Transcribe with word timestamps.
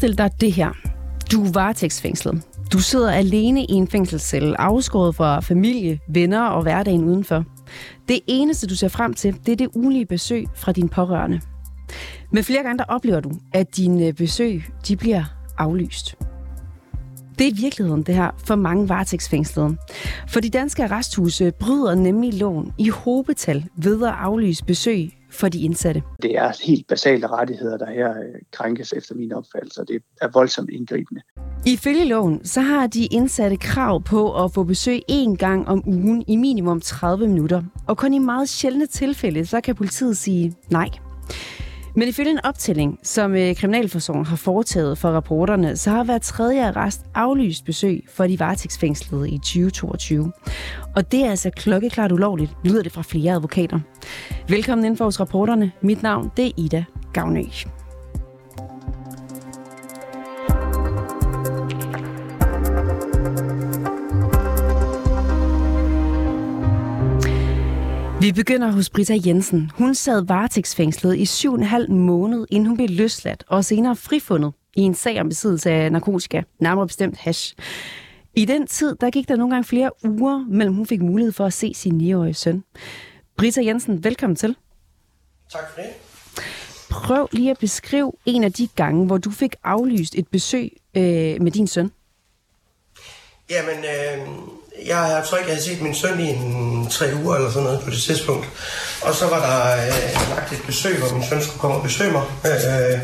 Forestil 0.00 0.18
dig 0.18 0.30
det 0.40 0.52
her. 0.52 0.70
Du 1.32 1.44
er 1.44 1.52
varetægtsfængslet. 1.52 2.42
Du 2.72 2.78
sidder 2.78 3.10
alene 3.12 3.64
i 3.64 3.72
en 3.72 3.88
fængselscelle, 3.88 4.60
afskåret 4.60 5.14
fra 5.14 5.40
familie, 5.40 5.98
venner 6.08 6.42
og 6.42 6.62
hverdagen 6.62 7.04
udenfor. 7.04 7.44
Det 8.08 8.20
eneste, 8.26 8.66
du 8.66 8.76
ser 8.76 8.88
frem 8.88 9.14
til, 9.14 9.36
det 9.46 9.52
er 9.52 9.56
det 9.56 9.68
ugenlige 9.74 10.06
besøg 10.06 10.46
fra 10.56 10.72
din 10.72 10.88
pårørende. 10.88 11.40
Men 12.32 12.44
flere 12.44 12.62
gange 12.62 12.78
der 12.78 12.84
oplever 12.84 13.20
du, 13.20 13.32
at 13.52 13.76
dine 13.76 14.12
besøg 14.12 14.64
de 14.88 14.96
bliver 14.96 15.24
aflyst. 15.58 16.16
Det 17.38 17.48
er 17.48 17.54
virkeligheden, 17.54 18.02
det 18.02 18.14
her, 18.14 18.30
for 18.44 18.56
mange 18.56 18.88
varetægtsfængslede. 18.88 19.76
For 20.28 20.40
de 20.40 20.50
danske 20.50 20.84
arresthuse 20.84 21.52
bryder 21.60 21.94
nemlig 21.94 22.34
loven 22.34 22.72
i 22.78 22.88
hobetal 22.88 23.64
ved 23.76 24.06
at 24.06 24.14
aflyse 24.18 24.64
besøg 24.64 25.10
for 25.30 25.48
de 25.48 25.60
indsatte. 25.60 26.02
Det 26.22 26.36
er 26.36 26.66
helt 26.66 26.86
basale 26.86 27.26
rettigheder, 27.26 27.78
der 27.78 27.90
her 27.90 28.10
øh, 28.10 28.40
krænkes 28.52 28.92
efter 28.92 29.14
min 29.14 29.32
opfattelse, 29.32 29.80
og 29.80 29.88
det 29.88 30.02
er 30.20 30.28
voldsomt 30.28 30.70
indgribende. 30.70 31.22
Ifølge 31.66 32.04
loven, 32.04 32.44
så 32.44 32.60
har 32.60 32.86
de 32.86 33.06
indsatte 33.06 33.56
krav 33.56 34.02
på 34.02 34.44
at 34.44 34.52
få 34.52 34.64
besøg 34.64 35.00
én 35.10 35.36
gang 35.36 35.68
om 35.68 35.82
ugen 35.86 36.24
i 36.28 36.36
minimum 36.36 36.80
30 36.80 37.28
minutter. 37.28 37.62
Og 37.88 37.96
kun 37.96 38.14
i 38.14 38.18
meget 38.18 38.48
sjældne 38.48 38.86
tilfælde, 38.86 39.46
så 39.46 39.60
kan 39.60 39.74
politiet 39.74 40.16
sige 40.16 40.54
nej. 40.70 40.88
Men 41.96 42.08
ifølge 42.08 42.30
en 42.30 42.44
optælling, 42.44 42.98
som 43.02 43.34
øh, 43.34 43.56
Kriminalforsorgen 43.56 44.24
har 44.26 44.36
foretaget 44.36 44.98
for 44.98 45.08
rapporterne, 45.08 45.76
så 45.76 45.90
har 45.90 46.04
hver 46.04 46.18
tredje 46.18 46.66
arrest 46.66 47.00
aflyst 47.14 47.64
besøg 47.64 48.04
for 48.08 48.26
de 48.26 48.40
varetægtsfængslede 48.40 49.30
i 49.30 49.38
2022. 49.38 50.32
Og 50.96 51.12
det 51.12 51.24
er 51.24 51.30
altså 51.30 51.50
klokkeklart 51.50 52.12
ulovligt, 52.12 52.56
lyder 52.64 52.82
det 52.82 52.92
fra 52.92 53.02
flere 53.02 53.32
advokater. 53.32 53.80
Velkommen 54.48 54.84
ind 54.84 54.96
for 54.96 55.04
hos 55.04 55.20
rapporterne. 55.20 55.72
Mit 55.82 56.02
navn 56.02 56.30
det 56.36 56.46
er 56.46 56.52
Ida 56.56 56.84
Gavnø. 57.12 57.42
Vi 68.20 68.32
begynder 68.32 68.70
hos 68.70 68.90
Britta 68.90 69.18
Jensen. 69.26 69.70
Hun 69.74 69.94
sad 69.94 70.26
varetægtsfængslet 70.26 71.16
i 71.16 71.24
syv 71.26 71.52
og 71.52 71.58
en 71.58 71.64
halv 71.64 71.90
måned, 71.90 72.46
inden 72.50 72.66
hun 72.66 72.76
blev 72.76 72.88
løsladt 72.90 73.44
og 73.46 73.64
senere 73.64 73.96
frifundet 73.96 74.52
i 74.76 74.80
en 74.80 74.94
sag 74.94 75.20
om 75.20 75.28
besiddelse 75.28 75.70
af 75.70 75.92
narkotika, 75.92 76.42
nærmere 76.58 76.86
bestemt 76.86 77.16
hash. 77.18 77.54
I 78.34 78.44
den 78.44 78.66
tid, 78.66 78.96
der 79.00 79.10
gik 79.10 79.28
der 79.28 79.36
nogle 79.36 79.54
gange 79.54 79.64
flere 79.64 79.90
uger, 80.04 80.46
mellem 80.48 80.74
hun 80.74 80.86
fik 80.86 81.00
mulighed 81.00 81.32
for 81.32 81.46
at 81.46 81.52
se 81.52 81.74
sin 81.74 82.12
9-årige 82.12 82.34
søn. 82.34 82.64
Britta 83.36 83.62
Jensen, 83.64 84.04
velkommen 84.04 84.36
til. 84.36 84.56
Tak 85.52 85.62
for 85.74 85.80
det. 85.80 85.90
Prøv 86.90 87.28
lige 87.32 87.50
at 87.50 87.58
beskrive 87.58 88.12
en 88.26 88.44
af 88.44 88.52
de 88.52 88.68
gange, 88.76 89.06
hvor 89.06 89.18
du 89.18 89.30
fik 89.30 89.54
aflyst 89.64 90.14
et 90.14 90.28
besøg 90.28 90.70
øh, 90.96 91.02
med 91.42 91.50
din 91.50 91.66
søn. 91.66 91.90
Jamen, 93.50 93.84
øh, 93.84 94.28
jeg, 94.86 95.10
jeg 95.16 95.22
tror 95.26 95.38
ikke, 95.38 95.50
jeg 95.50 95.56
havde 95.56 95.68
set 95.70 95.82
min 95.82 95.94
søn 95.94 96.20
i 96.20 96.28
en 96.28 96.86
tre 96.90 97.06
uger 97.24 97.36
eller 97.36 97.50
sådan 97.50 97.62
noget 97.62 97.80
på 97.80 97.90
det 97.90 98.02
tidspunkt. 98.02 98.48
Og 99.02 99.14
så 99.14 99.26
var 99.26 99.40
der 99.46 99.86
øh, 99.86 100.30
lagt 100.36 100.52
et 100.52 100.62
besøg, 100.66 100.98
hvor 100.98 101.14
min 101.14 101.24
søn 101.28 101.42
skulle 101.42 101.58
komme 101.58 101.76
og 101.76 101.82
besøge 101.82 102.12
mig. 102.12 102.22
Øh, 102.44 102.98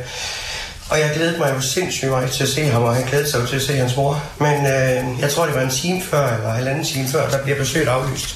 og 0.91 0.99
jeg 1.01 1.11
glædede 1.15 1.39
mig 1.39 1.53
jo 1.55 1.61
sindssygt 1.61 2.11
meget 2.11 2.31
til 2.31 2.43
at 2.43 2.49
se 2.49 2.65
ham, 2.65 2.83
og 2.83 2.95
han 2.95 3.07
glædede 3.07 3.31
sig 3.31 3.41
jo 3.41 3.47
til 3.47 3.57
at 3.57 3.63
se 3.63 3.73
hans 3.77 3.97
mor. 3.97 4.23
Men 4.41 4.67
øh, 4.67 5.21
jeg 5.21 5.31
tror, 5.31 5.47
det 5.47 5.55
var 5.55 5.63
en 5.63 5.71
time 5.71 6.03
før, 6.03 6.37
eller 6.37 6.51
halvanden 6.51 6.85
time 6.85 7.09
før, 7.09 7.31
der 7.31 7.43
bliver 7.43 7.59
besøget 7.59 7.89
aflyst. 7.89 8.35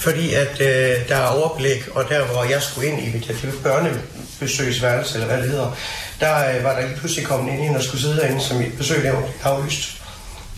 Fordi 0.00 0.34
at 0.34 0.60
øh, 0.60 1.08
der 1.08 1.16
er 1.16 1.26
overblik, 1.26 1.88
og 1.94 2.04
der 2.08 2.24
hvor 2.24 2.44
jeg 2.44 2.62
skulle 2.62 2.88
ind 2.88 3.00
i 3.00 3.12
mit 3.12 3.32
børnebesøgsværelse, 3.62 5.14
eller 5.14 5.26
hvad 5.26 5.38
det 5.38 5.50
hedder, 5.50 5.76
der 6.20 6.56
øh, 6.56 6.64
var 6.64 6.74
der 6.74 6.86
lige 6.86 6.96
pludselig 6.96 7.26
kommet 7.26 7.58
ind, 7.58 7.76
og 7.76 7.82
skulle 7.82 8.00
sidde 8.00 8.16
derinde, 8.16 8.40
som 8.40 8.56
mit 8.56 8.78
besøg 8.78 9.04
der 9.04 9.14
aflyst. 9.44 10.02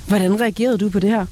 Hvordan 0.07 0.41
reagerede 0.41 0.79
du 0.79 0.89
på 0.91 1.01
det 1.01 1.11
her? 1.11 1.27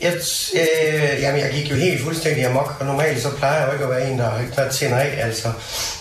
Jeg, 0.00 0.14
øh, 0.54 1.22
jamen, 1.22 1.40
jeg 1.40 1.50
gik 1.52 1.70
jo 1.70 1.76
helt 1.76 2.02
fuldstændig 2.02 2.46
amok, 2.46 2.76
og 2.80 2.86
normalt 2.86 3.22
så 3.22 3.30
plejer 3.30 3.58
jeg 3.58 3.66
jo 3.66 3.72
ikke 3.72 3.84
at 3.84 3.90
være 3.90 4.10
en, 4.10 4.18
der, 4.18 4.30
der 4.56 4.70
tænder 4.70 4.96
af, 4.96 5.18
altså. 5.22 5.52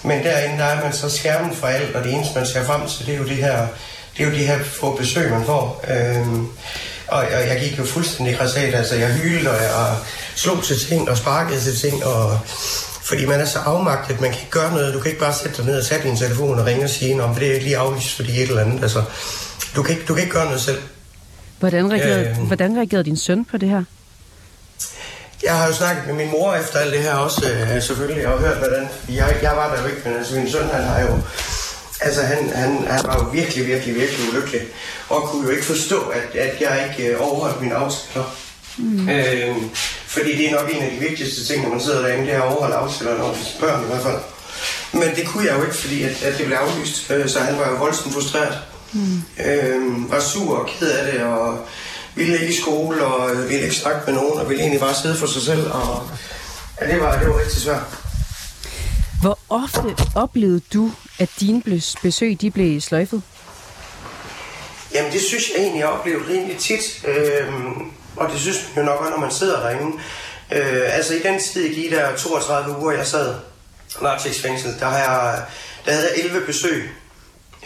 Men 0.04 0.24
derinde, 0.24 0.58
der 0.58 0.64
er 0.64 0.84
man 0.84 0.94
så 0.94 1.10
skærmen 1.10 1.56
for 1.56 1.68
alt, 1.68 1.96
og 1.96 2.04
det 2.04 2.14
eneste, 2.14 2.36
man 2.36 2.48
ser 2.48 2.66
frem 2.66 2.82
til, 2.88 3.06
det 3.06 3.14
er 3.14 3.18
jo 3.18 3.28
det 3.28 3.36
her, 3.36 3.68
det 4.18 4.24
er 4.24 4.30
jo 4.30 4.36
de 4.36 4.46
her 4.46 4.60
få 4.64 4.96
besøg, 4.96 5.32
man 5.32 5.46
får. 5.46 5.86
Øhm, 5.88 6.48
og, 7.08 7.18
og 7.18 7.48
jeg 7.48 7.60
gik 7.60 7.78
jo 7.78 7.86
fuldstændig 7.86 8.38
græsat, 8.38 8.76
altså 8.76 8.96
jeg 8.96 9.14
hylede, 9.14 9.50
og 9.50 9.64
jeg 9.64 9.96
slog 10.36 10.64
til 10.64 10.80
ting, 10.88 11.10
og 11.10 11.18
sparkede 11.18 11.62
til 11.62 11.80
ting, 11.80 12.06
og 12.06 12.40
fordi 13.04 13.26
man 13.26 13.42
er 13.42 13.46
så 13.46 13.60
afmagtet, 13.60 14.22
man 14.22 14.30
kan 14.30 14.40
ikke 14.40 14.52
gøre 14.52 14.72
noget. 14.72 14.94
Du 14.94 15.00
kan 15.00 15.12
ikke 15.12 15.22
bare 15.22 15.34
sætte 15.34 15.58
dig 15.58 15.66
ned 15.66 15.78
og 15.78 15.86
sætte 15.86 16.08
din 16.08 16.18
telefon 16.18 16.60
og 16.60 16.66
ringe 16.66 16.84
og 16.84 16.90
sige, 16.90 17.24
om 17.24 17.36
det 17.36 17.58
er 17.58 17.62
lige 17.62 17.78
afvist, 17.78 18.16
fordi 18.16 18.42
et 18.42 18.50
eller 18.50 18.62
andet. 18.62 18.84
Altså, 18.84 19.04
du 19.76 19.84
kan 19.84 19.96
ikke, 19.96 20.08
du 20.08 20.14
kan 20.14 20.24
ikke 20.24 20.34
gøre 20.34 20.46
noget 20.46 20.62
selv. 20.62 20.78
Hvordan 21.62 21.92
reagerede, 21.92 22.30
øh, 22.30 22.48
hvordan 22.48 22.78
reagerede 22.78 23.04
din 23.04 23.18
søn 23.18 23.46
på 23.46 23.58
det 23.58 23.70
her? 23.70 23.84
Jeg 25.44 25.58
har 25.58 25.68
jo 25.68 25.74
snakket 25.74 26.04
med 26.08 26.14
min 26.14 26.32
mor 26.32 26.56
efter 26.56 26.80
alt 26.80 26.94
det 26.94 27.02
her 27.02 27.14
også, 27.14 27.52
øh, 27.52 27.82
selvfølgelig, 27.82 28.28
og 28.28 28.40
hørt, 28.40 28.58
hvordan... 28.58 28.90
Jeg, 29.10 29.36
jeg 29.42 29.52
var 29.56 29.76
der 29.76 29.82
jo 29.82 29.88
ikke, 29.88 30.02
men 30.06 30.18
altså 30.18 30.36
min 30.36 30.52
søn, 30.52 30.70
han 30.74 30.84
har 30.84 31.02
jo... 31.02 31.20
Altså, 32.02 32.22
han, 32.22 32.50
han, 32.56 32.88
han 32.88 33.00
var 33.04 33.16
jo 33.24 33.30
virkelig, 33.30 33.68
virkelig, 33.68 33.96
virkelig 33.96 34.30
ulykkelig, 34.30 34.62
og 35.10 35.22
kunne 35.22 35.44
jo 35.46 35.50
ikke 35.50 35.66
forstå, 35.66 36.02
at, 36.02 36.36
at 36.36 36.62
jeg 36.62 36.90
ikke 36.90 37.12
øh, 37.12 37.22
overholdt 37.22 37.62
mine 37.62 37.76
aftaler. 37.76 38.36
Mm. 38.78 39.10
Øh, 39.10 39.56
fordi 40.08 40.38
det 40.38 40.50
er 40.50 40.52
nok 40.52 40.70
en 40.74 40.84
af 40.84 40.92
de 40.92 41.10
vigtigste 41.10 41.46
ting, 41.46 41.64
når 41.64 41.70
man 41.70 41.82
sidder 41.82 42.02
derinde, 42.02 42.26
det 42.26 42.34
er 42.34 42.42
at 42.42 42.52
overholde 42.52 42.76
aftalerne 42.76 43.24
over 43.24 43.36
børn 43.60 43.84
i 43.84 43.88
hvert 43.88 44.04
fald. 44.04 44.20
Men 44.94 45.16
det 45.16 45.28
kunne 45.28 45.46
jeg 45.46 45.58
jo 45.58 45.64
ikke, 45.64 45.76
fordi 45.76 46.04
at, 46.04 46.24
at 46.24 46.38
det 46.38 46.46
blev 46.46 46.58
aflyst, 46.58 47.12
øh, 47.12 47.30
så 47.30 47.40
han 47.40 47.60
var 47.60 47.70
jo 47.70 47.76
voldsomt 47.76 48.14
frustreret. 48.14 48.58
Mm. 48.94 49.24
Øh, 49.46 50.12
var 50.12 50.20
sur 50.20 50.58
og 50.58 50.68
ked 50.68 50.92
af 50.92 51.12
det, 51.12 51.24
og 51.24 51.66
ville 52.16 52.40
ikke 52.40 52.54
i 52.54 52.62
skole, 52.62 53.06
og 53.06 53.38
ville 53.38 53.64
ikke 53.64 53.76
snakke 53.76 54.02
med 54.06 54.14
nogen, 54.14 54.40
og 54.40 54.50
ville 54.50 54.62
egentlig 54.62 54.80
bare 54.80 54.96
sidde 54.96 55.16
for 55.16 55.28
sig 55.28 55.42
selv. 55.42 55.72
Og, 55.72 56.10
ja, 56.82 56.92
det 56.92 57.02
var, 57.02 57.20
det 57.20 57.28
var 57.28 57.40
rigtig 57.40 57.62
svært. 57.62 57.84
Hvor 59.22 59.40
ofte 59.50 59.96
oplevede 60.16 60.62
du, 60.74 60.92
at 61.20 61.30
dine 61.40 61.82
besøg 62.02 62.42
de 62.42 62.52
blev 62.52 62.82
sløjfet? 62.82 63.22
Jamen, 64.94 65.12
det 65.12 65.22
synes 65.22 65.50
jeg 65.50 65.64
egentlig, 65.64 65.80
jeg 65.80 65.88
oplevede 65.88 66.30
rimelig 66.30 66.58
tit. 66.58 67.06
Øhm, 67.08 67.92
og 68.16 68.30
det 68.32 68.40
synes 68.40 68.66
man 68.76 68.86
jo 68.86 68.92
nok 68.92 69.00
også, 69.00 69.10
når 69.10 69.20
man 69.20 69.32
sidder 69.32 69.60
derinde. 69.60 69.98
Øh, 70.52 70.96
altså, 70.96 71.14
i 71.14 71.20
den 71.20 71.40
tid, 71.40 71.64
i 71.64 71.90
de 71.90 71.96
der 71.96 72.16
32 72.16 72.78
uger, 72.78 72.92
jeg 72.92 73.08
sad 73.08 73.36
varetægtsfængslet, 74.02 74.76
der, 74.80 74.86
har 74.86 74.98
jeg, 74.98 75.44
der 75.86 75.92
havde 75.92 76.08
jeg 76.16 76.24
11 76.26 76.46
besøg 76.46 76.90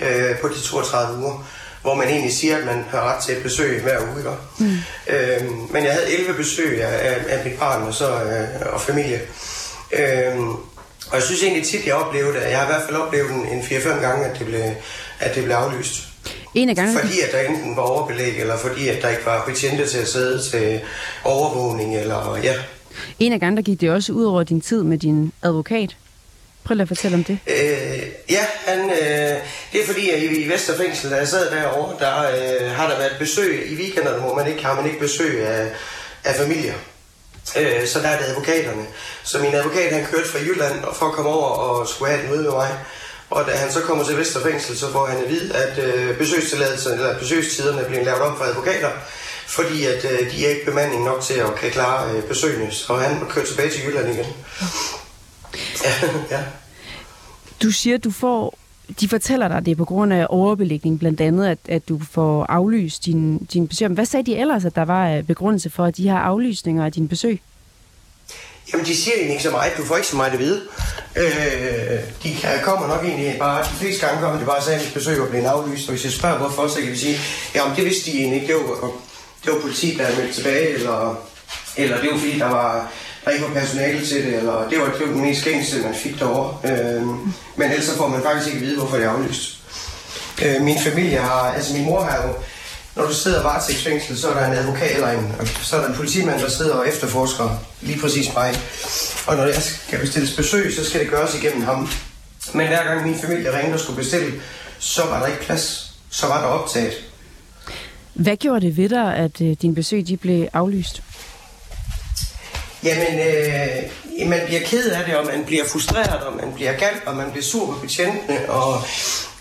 øh, 0.02 0.40
på 0.42 0.48
de 0.48 0.62
32 0.62 1.18
uger, 1.18 1.48
hvor 1.82 1.96
man 1.96 2.08
egentlig 2.08 2.34
siger, 2.34 2.58
at 2.58 2.66
man 2.66 2.84
har 2.90 3.14
ret 3.14 3.24
til 3.24 3.38
et 3.38 3.44
besøg 3.44 3.82
hver 3.82 4.00
uge. 4.02 4.18
Ikke? 4.18 4.32
Mm. 4.60 4.78
Øh, 5.08 5.72
men 5.74 5.84
jeg 5.84 5.94
havde 5.94 6.14
11 6.14 6.34
besøg 6.34 6.84
af, 6.84 7.10
af, 7.12 7.38
af 7.38 7.46
mit 7.46 7.60
barn 7.60 7.84
og, 7.84 7.94
så, 7.94 8.12
øh, 8.14 8.74
og 8.74 8.82
familie. 8.82 9.22
Øh, 9.92 10.40
og 11.10 11.16
jeg 11.16 11.24
synes 11.24 11.44
egentlig 11.44 11.66
tit, 11.66 11.86
jeg 11.86 11.96
oplevede, 11.96 12.38
at 12.40 12.52
jeg 12.52 12.60
har 12.60 12.66
i 12.66 12.72
hvert 12.72 12.84
fald 12.86 12.98
oplevet 12.98 13.32
en, 13.32 13.48
en 13.48 13.62
4-5 13.62 13.90
gange, 13.90 14.26
at 14.26 14.40
det 14.40 14.48
blev, 14.48 14.62
at 15.20 15.36
det 15.36 15.44
blev 15.44 15.56
aflyst. 15.56 16.04
En 16.54 16.70
af 16.70 16.76
gangen... 16.76 17.00
Fordi 17.00 17.20
at 17.20 17.32
der 17.32 17.40
enten 17.40 17.76
var 17.76 17.82
overbelæg, 17.82 18.40
eller 18.40 18.58
fordi 18.58 18.88
at 18.88 19.02
der 19.02 19.10
ikke 19.10 19.26
var 19.26 19.46
betjente 19.46 19.88
til 19.88 19.98
at 19.98 20.08
sidde 20.08 20.42
til 20.42 20.80
overvågning, 21.24 21.98
eller 21.98 22.40
ja. 22.44 22.54
En 23.20 23.34
af 23.34 23.40
gangen, 23.40 23.58
der 23.58 23.64
gik 23.64 23.82
det 23.82 23.92
også 23.92 24.14
ud 24.14 24.26
over 24.26 24.44
din 24.44 24.62
tid 24.62 24.84
med 24.84 24.98
din 24.98 25.32
advokat. 25.44 25.96
Prøv 26.66 26.80
at 26.80 26.88
fortælle 26.88 27.16
om 27.16 27.24
det. 27.24 27.40
Øh, 27.48 28.08
ja, 28.30 28.46
han, 28.66 28.90
øh, 28.90 29.36
det 29.72 29.82
er 29.82 29.86
fordi, 29.86 30.10
at 30.10 30.22
i 30.22 30.50
Vesterfængsel, 30.50 31.12
da 31.12 31.16
jeg 31.16 31.28
sad 31.28 31.52
derovre, 31.52 31.96
der 32.00 32.18
øh, 32.22 32.72
har 32.72 32.90
der 32.90 32.98
været 32.98 33.16
besøg 33.20 33.72
i 33.72 33.76
weekenderne, 33.76 34.20
hvor 34.20 34.36
man 34.36 34.48
ikke 34.48 34.66
har 34.66 34.76
man 34.76 34.86
ikke 34.86 35.00
besøg 35.00 35.48
af, 35.48 35.72
af 36.24 36.36
familier. 36.36 36.74
Øh, 37.58 37.88
så 37.88 38.00
der 38.00 38.08
er 38.08 38.18
det 38.18 38.26
advokaterne. 38.26 38.86
Så 39.24 39.40
min 39.40 39.54
advokat, 39.54 39.94
han 39.94 40.06
kørte 40.06 40.30
fra 40.30 40.40
Jylland 40.40 40.86
for 40.94 41.06
at 41.06 41.12
komme 41.12 41.30
over 41.30 41.48
og 41.48 41.88
skulle 41.88 42.12
have 42.12 42.24
et 42.24 42.30
møde 42.30 42.44
med 42.44 42.52
mig. 42.52 42.72
Og 43.30 43.46
da 43.48 43.52
han 43.52 43.72
så 43.72 43.82
kommer 43.82 44.06
til 44.06 44.18
Vesterfængsel, 44.18 44.78
så 44.78 44.92
får 44.92 45.06
han 45.06 45.24
at 45.24 45.30
vide, 45.30 45.56
at 45.56 45.78
øh, 45.84 46.10
eller 46.54 47.20
besøgstiderne 47.20 47.84
bliver 47.88 48.04
lavet 48.04 48.22
om 48.22 48.38
for 48.38 48.46
advokater, 48.46 48.90
fordi 49.48 49.86
at 49.86 50.06
øh, 50.06 50.32
de 50.32 50.46
er 50.46 50.50
ikke 50.50 50.66
bemanding 50.66 51.04
nok 51.04 51.22
til 51.22 51.34
at 51.34 51.56
kan 51.56 51.72
klare 51.72 52.12
øh, 52.12 52.24
besøgene. 52.24 52.72
Og 52.90 53.02
han 53.02 53.26
kører 53.30 53.46
tilbage 53.46 53.70
til 53.70 53.86
Jylland 53.86 54.10
igen. 54.10 54.26
Ja. 56.32 56.40
Du 57.64 57.72
siger, 57.72 57.98
du 57.98 58.12
får 58.12 58.58
de 59.00 59.10
fortæller 59.10 59.48
dig, 59.48 59.58
at 59.58 59.66
det 59.66 59.72
er 59.72 59.76
på 59.76 59.86
grund 59.86 60.14
af 60.14 60.26
overbelægning, 60.30 61.00
blandt 61.00 61.22
andet, 61.22 61.48
at, 61.48 61.58
at 61.68 61.90
du 61.90 62.00
får 62.12 62.46
aflyst 62.50 63.06
din, 63.06 63.38
din 63.54 63.68
besøg. 63.68 63.88
Hvad 63.88 64.06
sagde 64.06 64.32
de 64.32 64.38
ellers, 64.38 64.66
at 64.66 64.76
der 64.76 64.86
var 64.86 65.22
begrundelse 65.22 65.70
for 65.70 65.92
de 65.92 66.04
her 66.04 66.18
aflysninger 66.18 66.86
af 66.86 66.92
din 66.92 67.08
besøg? 67.08 67.42
Jamen, 68.74 68.86
de 68.86 68.96
siger 68.96 69.14
egentlig 69.16 69.32
ikke 69.32 69.44
så 69.44 69.52
meget. 69.52 69.74
Du 69.78 69.84
får 69.84 69.96
ikke 69.96 70.08
så 70.08 70.16
meget 70.16 70.34
at 70.34 70.40
vide. 70.40 70.62
Øh, 71.16 72.00
de 72.24 72.36
kommer 72.64 72.88
nok 72.88 73.04
egentlig 73.04 73.36
bare... 73.40 73.64
De 73.64 73.70
fleste 73.70 74.06
gange 74.06 74.22
kommer 74.22 74.40
de 74.40 74.46
bare 74.46 74.58
og 74.58 74.64
sagde, 74.64 74.80
at 74.80 74.86
mit 74.86 74.94
besøg 74.94 75.20
var 75.20 75.30
blevet 75.30 75.46
aflyst. 75.46 75.88
Og 75.88 75.92
hvis 75.94 76.04
jeg 76.04 76.12
spørger, 76.12 76.38
hvorfor, 76.38 76.68
så 76.68 76.80
kan 76.82 76.92
vi 76.92 76.98
sige, 76.98 77.18
jamen 77.56 77.76
det 77.76 77.86
vidste 77.86 78.12
de 78.12 78.18
egentlig 78.18 78.42
ikke. 78.42 78.54
Det 78.54 78.62
var, 78.62 78.92
det 79.46 79.54
var 79.54 79.60
politi, 79.60 79.98
der 79.98 80.18
meldte 80.18 80.34
tilbage, 80.34 80.70
eller, 80.70 81.28
eller 81.78 82.02
det 82.02 82.10
var 82.12 82.18
fordi, 82.18 82.40
der 82.40 82.50
var 82.50 82.92
der 83.26 83.32
ikke 83.32 83.46
var 83.46 83.54
personale 83.54 84.06
til 84.06 84.26
det, 84.26 84.36
eller 84.36 84.70
det 84.70 84.80
var, 84.80 84.86
det 84.86 85.08
var 85.08 85.14
den 85.14 85.22
mest 85.22 85.44
gængse, 85.44 85.82
man 85.82 85.96
fik 85.96 86.20
derovre. 86.20 86.72
Øh, 86.72 87.02
men 87.56 87.72
ellers 87.72 87.86
så 87.86 87.98
får 87.98 88.08
man 88.08 88.22
faktisk 88.24 88.48
ikke 88.48 88.58
at 88.58 88.66
vide, 88.66 88.78
hvorfor 88.78 88.98
det 88.98 89.06
er 89.06 89.10
aflyst. 89.10 89.58
Øh, 90.46 90.62
min 90.62 90.80
familie 90.80 91.18
har, 91.18 91.54
altså 91.54 91.74
min 91.74 91.86
mor 91.86 92.04
har 92.04 92.28
jo, 92.28 92.34
når 92.96 93.06
du 93.06 93.14
sidder 93.14 93.44
varetægtsfængslet, 93.44 94.20
så 94.20 94.30
er 94.30 94.34
der 94.34 94.48
en 94.48 94.58
advokat 94.58 94.96
eller 94.96 95.12
en, 95.12 95.36
så 95.62 95.76
er 95.76 95.82
der 95.82 95.90
en 95.90 95.96
politimand, 95.96 96.42
der 96.42 96.50
sidder 96.50 96.74
og 96.74 96.88
efterforsker 96.88 97.50
lige 97.82 98.00
præcis 98.00 98.34
mig. 98.34 98.56
Og 99.28 99.36
når 99.36 99.44
jeg 99.44 99.62
skal 99.62 100.00
bestilles 100.00 100.36
besøg, 100.36 100.74
så 100.74 100.86
skal 100.86 101.02
det 101.02 101.10
gøres 101.10 101.36
igennem 101.36 101.64
ham. 101.64 101.90
Men 102.54 102.68
hver 102.68 102.84
gang 102.84 103.08
min 103.08 103.20
familie 103.20 103.58
ringede 103.58 103.74
og 103.74 103.80
skulle 103.80 103.98
bestille, 103.98 104.34
så 104.80 105.06
var 105.06 105.20
der 105.20 105.28
ikke 105.28 105.42
plads. 105.42 105.92
Så 106.10 106.28
var 106.28 106.42
der 106.42 106.48
optaget. 106.48 106.94
Hvad 108.14 108.38
gjorde 108.38 108.66
det 108.66 108.78
ved 108.78 108.90
dig, 108.90 109.16
at 109.16 109.42
øh, 109.42 109.56
dine 109.62 109.76
besøg 109.76 110.08
de 110.08 110.18
blev 110.18 110.48
aflyst? 110.54 111.02
Jamen, 112.86 113.20
øh, 113.20 114.30
man 114.30 114.42
bliver 114.46 114.62
ked 114.62 114.92
af 114.92 115.06
det, 115.06 115.16
og 115.16 115.26
man 115.26 115.46
bliver 115.46 115.66
frustreret, 115.66 116.24
og 116.24 116.36
man 116.36 116.54
bliver 116.54 116.74
galt, 116.74 117.04
og 117.06 117.16
man 117.16 117.32
bliver 117.32 117.44
sur 117.44 117.66
på 117.66 117.80
betjentene, 117.82 118.50
og 118.50 118.82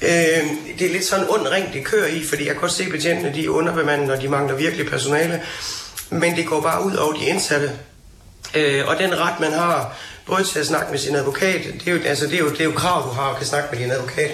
øh, 0.02 0.44
det 0.78 0.86
er 0.86 0.92
lidt 0.92 1.04
sådan 1.04 1.24
en 1.24 1.30
ond 1.30 1.46
ring, 1.46 1.72
det 1.72 1.84
kører 1.84 2.06
i, 2.06 2.24
fordi 2.24 2.46
jeg 2.46 2.54
kan 2.54 2.62
også 2.62 2.76
se, 2.76 2.84
at 2.84 2.90
betjentene 2.90 3.34
de 3.34 3.44
er 3.44 3.48
underbemandet, 3.48 4.10
og 4.10 4.22
de 4.22 4.28
mangler 4.28 4.56
virkelig 4.56 4.86
personale, 4.86 5.42
men 6.10 6.36
det 6.36 6.46
går 6.46 6.60
bare 6.60 6.84
ud 6.84 6.94
over 6.94 7.12
de 7.12 7.24
indsatte. 7.24 7.70
Øh, 8.54 8.88
og 8.88 8.98
den 8.98 9.18
ret, 9.20 9.40
man 9.40 9.52
har, 9.52 9.96
både 10.26 10.44
til 10.44 10.58
at 10.58 10.66
snakke 10.66 10.90
med 10.90 10.98
sin 10.98 11.14
advokat, 11.14 11.64
det 11.64 11.88
er 11.88 11.92
jo, 11.92 11.98
altså, 12.04 12.26
det 12.26 12.34
er 12.34 12.38
jo, 12.38 12.50
det 12.50 12.60
er 12.60 12.64
jo 12.64 12.72
krav, 12.72 13.08
du 13.08 13.12
har 13.12 13.30
at 13.30 13.36
kan 13.36 13.46
snakke 13.46 13.68
med 13.72 13.78
din 13.78 13.90
advokat. 13.90 14.30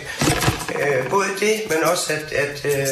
Øh, 0.74 1.10
både 1.10 1.26
det, 1.40 1.62
men 1.68 1.78
også 1.84 2.12
at, 2.12 2.32
at 2.32 2.64
øh, 2.64 2.86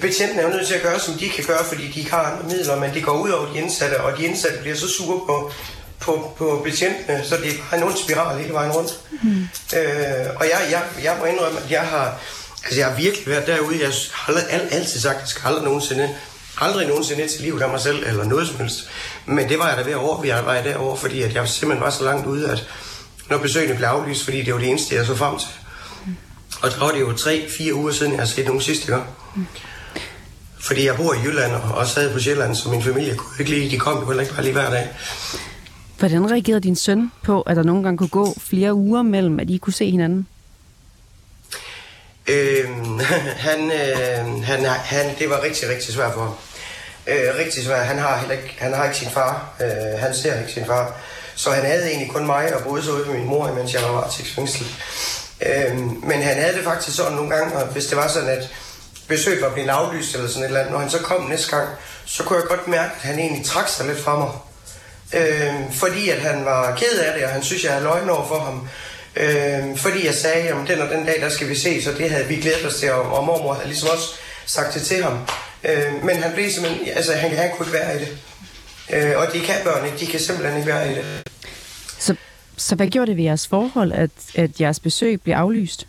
betjentene 0.00 0.42
er 0.42 0.46
jo 0.46 0.52
nødt 0.52 0.66
til 0.66 0.74
at 0.74 0.82
gøre, 0.82 1.00
som 1.00 1.14
de 1.14 1.28
kan 1.28 1.44
gøre, 1.44 1.64
fordi 1.64 1.88
de 1.88 1.98
ikke 1.98 2.10
har 2.10 2.22
andre 2.22 2.48
midler, 2.48 2.76
men 2.76 2.94
det 2.94 3.04
går 3.04 3.22
ud 3.22 3.30
over 3.30 3.52
de 3.52 3.58
indsatte, 3.58 4.00
og 4.00 4.18
de 4.18 4.24
indsatte 4.24 4.58
bliver 4.58 4.76
så 4.76 4.88
sure 4.88 5.20
på, 5.26 5.52
på, 6.00 6.34
på 6.38 6.60
betjentene, 6.64 7.24
så 7.24 7.36
det 7.36 7.52
er 7.72 7.76
en 7.76 7.82
ond 7.82 7.96
spiral 7.96 8.38
hele 8.38 8.52
vejen 8.52 8.72
rundt. 8.72 9.00
Mm. 9.22 9.48
Øh, 9.76 10.26
og 10.36 10.44
jeg, 10.44 10.60
jeg, 10.70 10.82
jeg 11.02 11.16
må 11.18 11.24
indrømme, 11.24 11.58
at 11.64 11.70
jeg 11.70 11.80
har, 11.80 12.18
altså 12.64 12.80
jeg 12.80 12.88
har 12.88 12.96
virkelig 12.96 13.26
været 13.26 13.46
derude, 13.46 13.80
jeg 13.80 13.90
har 14.12 14.32
aldrig, 14.32 14.72
altid 14.72 15.00
sagt, 15.00 15.14
at 15.14 15.20
jeg 15.20 15.28
skal 15.28 15.48
aldrig 15.48 15.64
nogensinde, 15.64 16.14
aldrig 16.60 16.86
nogensinde 16.86 17.28
til 17.28 17.40
livet 17.40 17.62
af 17.62 17.68
mig 17.68 17.80
selv, 17.80 18.06
eller 18.06 18.24
noget 18.24 18.48
som 18.48 18.56
helst. 18.56 18.88
Men 19.26 19.48
det 19.48 19.58
var 19.58 19.68
jeg 19.68 19.76
da 19.76 19.82
ved 19.82 19.92
at 19.92 19.98
overveje, 19.98 20.64
derovre, 20.64 20.96
fordi 20.96 21.22
at 21.22 21.34
jeg 21.34 21.48
simpelthen 21.48 21.84
var 21.84 21.90
så 21.90 22.04
langt 22.04 22.26
ude, 22.26 22.50
at 22.50 22.64
når 23.30 23.38
besøgene 23.38 23.74
blev 23.74 23.88
aflyst, 23.88 24.24
fordi 24.24 24.42
det 24.42 24.54
var 24.54 24.60
det 24.60 24.68
eneste, 24.68 24.94
jeg 24.94 25.06
så 25.06 25.14
frem 25.14 25.38
til. 25.38 25.48
Og 26.62 26.70
der 26.70 26.78
var 26.78 26.90
det 26.90 27.00
jo 27.00 27.12
tre-fire 27.12 27.74
uger 27.74 27.92
siden, 27.92 28.12
jeg 28.12 28.20
har 28.20 28.26
set 28.26 28.46
nogen 28.46 28.60
sidste 28.60 28.86
gang. 28.86 29.06
Mm. 29.36 29.46
Fordi 30.60 30.86
jeg 30.86 30.96
bor 30.96 31.14
i 31.14 31.18
Jylland 31.24 31.52
og 31.52 31.74
også 31.74 31.94
sad 31.94 32.12
på 32.12 32.18
Sjælland, 32.18 32.54
så 32.54 32.68
min 32.68 32.82
familie 32.82 33.16
kunne 33.16 33.36
ikke 33.40 33.50
lige, 33.50 33.70
de 33.70 33.78
kom 33.78 34.00
jo 34.00 34.06
heller 34.06 34.22
ikke 34.22 34.34
bare 34.34 34.42
lige 34.42 34.52
hver 34.52 34.70
dag. 34.70 34.88
Hvordan 35.98 36.30
reagerede 36.30 36.60
din 36.60 36.76
søn 36.76 37.12
på, 37.24 37.42
at 37.42 37.56
der 37.56 37.62
nogle 37.62 37.82
gange 37.82 37.98
kunne 37.98 38.08
gå 38.08 38.34
flere 38.40 38.74
uger 38.74 39.02
mellem, 39.02 39.40
at 39.40 39.50
I 39.50 39.56
kunne 39.56 39.72
se 39.72 39.90
hinanden? 39.90 40.26
Øhm, 42.26 42.98
han, 43.48 43.70
øh, 43.72 44.44
han, 44.44 44.64
han, 44.64 45.18
det 45.18 45.30
var 45.30 45.42
rigtig, 45.42 45.68
rigtig 45.68 45.94
svært 45.94 46.12
for 46.14 46.20
ham. 46.20 46.34
Øh, 47.06 47.38
rigtig 47.38 47.64
svært. 47.64 47.86
Han 47.86 47.98
har, 47.98 48.18
heller 48.18 48.34
ikke, 48.34 48.56
han 48.58 48.72
har 48.74 48.84
ikke 48.84 48.96
sin 48.96 49.10
far. 49.10 49.54
Øh, 49.60 50.00
han 50.00 50.14
ser 50.14 50.40
ikke 50.40 50.52
sin 50.52 50.66
far. 50.66 51.00
Så 51.34 51.50
han 51.50 51.64
havde 51.64 51.88
egentlig 51.88 52.10
kun 52.10 52.26
mig 52.26 52.54
og 52.54 52.62
boede 52.62 52.82
så 52.82 52.92
ude 52.92 53.06
med 53.06 53.18
min 53.18 53.26
mor, 53.26 53.54
mens 53.54 53.74
jeg 53.74 53.82
var 53.82 53.92
varetægtsfængslet. 53.92 54.68
Øh, 55.46 55.78
men 55.78 56.22
han 56.22 56.36
havde 56.36 56.56
det 56.56 56.64
faktisk 56.64 56.96
sådan 56.96 57.12
nogle 57.12 57.36
gange, 57.36 57.56
og 57.56 57.66
hvis 57.66 57.86
det 57.86 57.96
var 57.96 58.08
sådan, 58.08 58.28
at 58.28 58.48
besøget 59.08 59.42
var 59.42 59.52
blevet 59.52 59.68
aflyst 59.68 60.14
eller 60.14 60.28
sådan 60.28 60.42
et 60.42 60.46
eller 60.46 60.60
andet, 60.60 60.72
når 60.72 60.80
han 60.80 60.90
så 60.90 60.98
kom 60.98 61.22
næste 61.22 61.56
gang, 61.56 61.68
så 62.04 62.22
kunne 62.22 62.38
jeg 62.38 62.48
godt 62.48 62.68
mærke, 62.68 62.92
at 62.96 63.02
han 63.02 63.18
egentlig 63.18 63.46
trak 63.46 63.68
sig 63.68 63.86
lidt 63.86 64.00
fra 64.00 64.18
mig. 64.18 64.30
Øhm, 65.12 65.72
fordi 65.72 66.08
at 66.08 66.20
han 66.20 66.44
var 66.44 66.76
ked 66.76 66.98
af 66.98 67.14
det, 67.14 67.24
og 67.24 67.30
han 67.30 67.42
synes, 67.42 67.64
jeg 67.64 67.72
havde 67.72 67.84
løgn 67.84 68.10
over 68.10 68.28
for 68.28 68.38
ham. 68.38 68.68
Øhm, 69.16 69.76
fordi 69.76 70.06
jeg 70.06 70.14
sagde, 70.14 70.48
at 70.48 70.68
den 70.68 70.80
og 70.80 70.88
den 70.88 71.06
dag, 71.06 71.20
der 71.20 71.28
skal 71.28 71.48
vi 71.48 71.54
se, 71.54 71.82
så 71.82 71.92
det 71.92 72.10
havde 72.10 72.26
vi 72.26 72.36
glædet 72.36 72.66
os 72.66 72.74
til, 72.74 72.92
og, 72.92 73.12
og 73.12 73.24
mormor 73.24 73.54
havde 73.54 73.68
ligesom 73.68 73.88
også 73.88 74.08
sagt 74.46 74.74
det 74.74 74.82
til 74.82 75.04
ham. 75.04 75.18
Øh, 75.64 76.04
men 76.04 76.16
han 76.16 76.32
blev 76.32 76.50
simpelthen, 76.50 76.88
altså 76.96 77.12
han, 77.12 77.30
han 77.30 77.50
kunne 77.50 77.66
ikke 77.66 77.78
være 77.78 77.96
i 77.96 77.98
det. 77.98 78.18
Øh, 78.90 79.18
og 79.18 79.32
de 79.32 79.40
kan 79.40 79.54
børn 79.64 79.86
ikke, 79.86 79.98
de 79.98 80.06
kan 80.06 80.20
simpelthen 80.20 80.56
ikke 80.56 80.72
være 80.72 80.92
i 80.92 80.94
det. 80.94 81.22
Så, 81.98 82.14
så 82.58 82.74
hvad 82.74 82.86
gjorde 82.86 83.10
det 83.10 83.16
ved 83.16 83.24
jeres 83.24 83.46
forhold, 83.46 83.92
at, 83.92 84.10
at 84.34 84.60
jeres 84.60 84.80
besøg 84.80 85.20
blev 85.22 85.34
aflyst? 85.34 85.86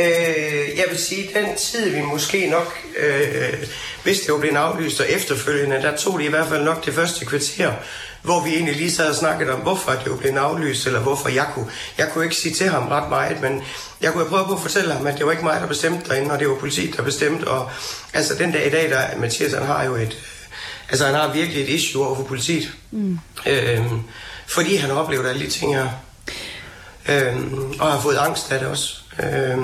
Øh, 0.00 0.78
jeg 0.78 0.84
vil 0.90 0.98
sige, 0.98 1.30
den 1.34 1.56
tid 1.56 1.90
vi 1.90 2.02
måske 2.02 2.46
nok, 2.46 2.78
øh, 2.98 3.68
hvis 4.02 4.20
det 4.20 4.28
jo 4.28 4.38
blev 4.38 4.52
aflyst 4.54 5.00
og 5.00 5.06
efterfølgende, 5.10 5.82
der 5.82 5.96
tog 5.96 6.18
det 6.18 6.24
i 6.24 6.28
hvert 6.28 6.48
fald 6.48 6.64
nok 6.64 6.86
det 6.86 6.94
første 6.94 7.24
kvarter, 7.24 7.72
hvor 8.22 8.44
vi 8.44 8.50
egentlig 8.50 8.76
lige 8.76 8.90
sad 8.90 9.10
og 9.10 9.16
snakkede 9.16 9.52
om, 9.52 9.60
hvorfor 9.60 9.92
det 9.92 10.06
jo 10.06 10.16
blev 10.16 10.36
aflyst, 10.36 10.86
eller 10.86 11.00
hvorfor 11.00 11.28
jeg 11.28 11.46
kunne. 11.54 11.70
Jeg 11.98 12.08
kunne 12.12 12.24
ikke 12.24 12.36
sige 12.36 12.54
til 12.54 12.68
ham 12.68 12.88
ret 12.88 13.08
meget, 13.08 13.40
men 13.40 13.62
jeg 14.00 14.12
kunne 14.12 14.28
prøve 14.28 14.46
på 14.46 14.52
at 14.52 14.60
fortælle 14.60 14.92
ham, 14.92 15.06
at 15.06 15.18
det 15.18 15.26
var 15.26 15.32
ikke 15.32 15.44
mig, 15.44 15.60
der 15.60 15.66
bestemte 15.66 16.08
derinde, 16.10 16.30
og 16.30 16.38
det 16.38 16.48
var 16.48 16.54
politiet, 16.54 16.96
der 16.96 17.02
bestemte. 17.02 17.48
Og 17.48 17.70
altså 18.14 18.34
den 18.34 18.52
dag 18.52 18.66
i 18.66 18.70
dag, 18.70 18.90
der 18.90 19.18
Mathias, 19.18 19.52
han 19.52 19.66
har 19.66 19.84
jo 19.84 19.94
et, 19.94 20.18
altså 20.92 21.06
han 21.06 21.14
har 21.14 21.32
virkelig 21.32 21.62
et 21.62 21.68
issue 21.68 22.06
over 22.06 22.16
for 22.16 22.22
politiet. 22.22 22.72
Mm. 22.90 23.18
Øh, 23.46 23.86
fordi 24.46 24.76
han 24.76 24.90
har 24.90 24.96
oplevet 24.96 25.28
alle 25.28 25.44
de 25.46 25.50
ting 25.50 25.74
her. 25.74 25.88
Øh, 27.08 27.36
og 27.80 27.92
har 27.92 28.00
fået 28.00 28.16
angst 28.16 28.52
af 28.52 28.58
det 28.58 28.68
også. 28.68 28.94
Øh, 29.22 29.58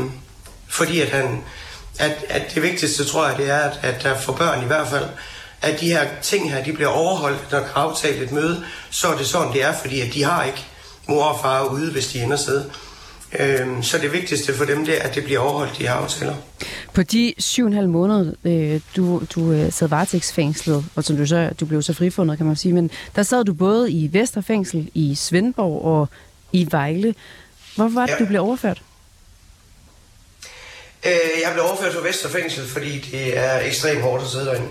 fordi 0.68 1.00
at 1.00 1.08
han, 1.08 1.44
at, 1.98 2.24
at 2.28 2.54
det 2.54 2.62
vigtigste, 2.62 3.04
tror 3.04 3.28
jeg, 3.28 3.36
det 3.36 3.50
er, 3.50 3.58
at, 3.58 3.80
at 3.82 4.02
der 4.02 4.18
for 4.18 4.32
børn 4.32 4.62
i 4.62 4.66
hvert 4.66 4.88
fald, 4.88 5.04
at 5.62 5.80
de 5.80 5.86
her 5.86 6.06
ting 6.22 6.52
her, 6.52 6.64
de 6.64 6.72
bliver 6.72 6.88
overholdt, 6.88 7.52
når 7.52 7.58
der 7.58 7.66
er 7.66 7.74
aftalt 7.74 8.22
et 8.22 8.32
møde, 8.32 8.64
så 8.90 9.08
er 9.08 9.16
det 9.16 9.26
sådan, 9.26 9.52
det 9.52 9.62
er, 9.62 9.72
fordi 9.72 10.00
at 10.00 10.14
de 10.14 10.24
har 10.24 10.44
ikke 10.44 10.66
mor 11.06 11.24
og 11.24 11.40
far 11.40 11.64
ude, 11.64 11.92
hvis 11.92 12.06
de 12.06 12.22
ender 12.22 12.36
sted. 12.36 12.64
Øhm, 13.38 13.82
så 13.82 13.98
det 13.98 14.12
vigtigste 14.12 14.54
for 14.54 14.64
dem, 14.64 14.84
det 14.84 14.98
er, 14.98 15.02
at 15.02 15.14
det 15.14 15.24
bliver 15.24 15.40
overholdt, 15.40 15.78
de 15.78 15.82
her 15.82 15.92
aftaler. 15.92 16.34
På 16.92 17.02
de 17.02 17.34
syv 17.38 17.64
og 17.64 17.66
en 17.66 17.76
halv 17.76 17.88
måned, 17.88 18.34
øh, 18.44 18.80
du, 18.96 19.22
du 19.34 19.52
øh, 19.52 19.72
sad 19.72 19.88
varetægtsfængslet, 19.88 20.84
og 20.94 21.04
som 21.04 21.16
du 21.16 21.26
så, 21.26 21.50
du 21.60 21.66
blev 21.66 21.82
så 21.82 21.92
frifundet, 21.92 22.36
kan 22.36 22.46
man 22.46 22.56
sige, 22.56 22.74
men 22.74 22.90
der 23.16 23.22
sad 23.22 23.44
du 23.44 23.54
både 23.54 23.92
i 23.92 24.08
Vesterfængsel, 24.12 24.90
i 24.94 25.14
Svendborg 25.14 25.84
og 25.84 26.08
i 26.52 26.68
Vejle. 26.70 27.14
Hvorfor 27.76 27.94
var 27.94 28.06
det, 28.06 28.12
ja. 28.12 28.18
du 28.18 28.26
blev 28.26 28.42
overført? 28.42 28.82
Øh, 31.06 31.12
jeg 31.44 31.50
blev 31.52 31.64
overført 31.64 31.92
til 31.92 32.04
Vesterfængsel, 32.04 32.66
fordi 32.66 32.98
det 32.98 33.38
er 33.38 33.60
ekstremt 33.60 34.00
hårdt 34.00 34.22
at 34.22 34.28
sidde 34.28 34.46
derinde. 34.46 34.68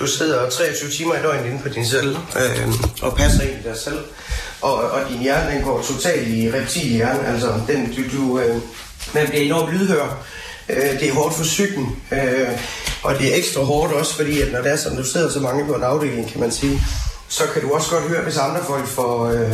Du 0.00 0.06
sidder 0.06 0.50
23 0.50 0.90
timer 0.90 1.14
i 1.14 1.22
døgnet 1.22 1.46
inde 1.46 1.62
på 1.62 1.68
din 1.68 1.86
celle 1.86 2.18
øh, 2.36 2.68
og 3.02 3.16
passer 3.16 3.42
ind 3.42 3.50
i 3.50 3.68
dig 3.68 3.76
selv. 3.76 3.98
Og, 4.60 4.74
og 4.74 5.00
din 5.10 5.18
hjerne 5.18 5.54
den 5.54 5.62
går 5.62 5.82
totalt 5.82 6.28
i 6.28 6.50
reptilhjerne. 6.52 7.26
Altså, 7.26 7.52
den, 7.68 7.92
du, 7.92 8.16
du, 8.16 8.38
øh, 8.40 8.56
man 9.14 9.26
bliver 9.26 9.42
enormt 9.42 9.72
lydhør. 9.72 10.24
Øh, 10.68 11.00
det 11.00 11.08
er 11.08 11.12
hårdt 11.12 11.34
for 11.34 11.42
psyken. 11.42 12.02
Øh, 12.12 12.48
og 13.02 13.18
det 13.18 13.32
er 13.32 13.36
ekstra 13.36 13.62
hårdt 13.62 13.92
også, 13.92 14.14
fordi 14.14 14.40
at 14.42 14.52
når 14.52 14.62
det 14.62 14.72
er 14.72 14.76
sådan, 14.76 14.98
du 14.98 15.04
sidder 15.04 15.30
så 15.30 15.40
mange 15.40 15.66
på 15.66 15.74
en 15.74 15.82
afdeling, 15.82 16.30
kan 16.30 16.40
man 16.40 16.52
sige, 16.52 16.82
så 17.28 17.42
kan 17.52 17.62
du 17.62 17.70
også 17.74 17.90
godt 17.90 18.04
høre, 18.04 18.22
hvis 18.22 18.36
andre 18.36 18.64
folk 18.66 18.86
får... 18.86 19.26
Øh, 19.26 19.52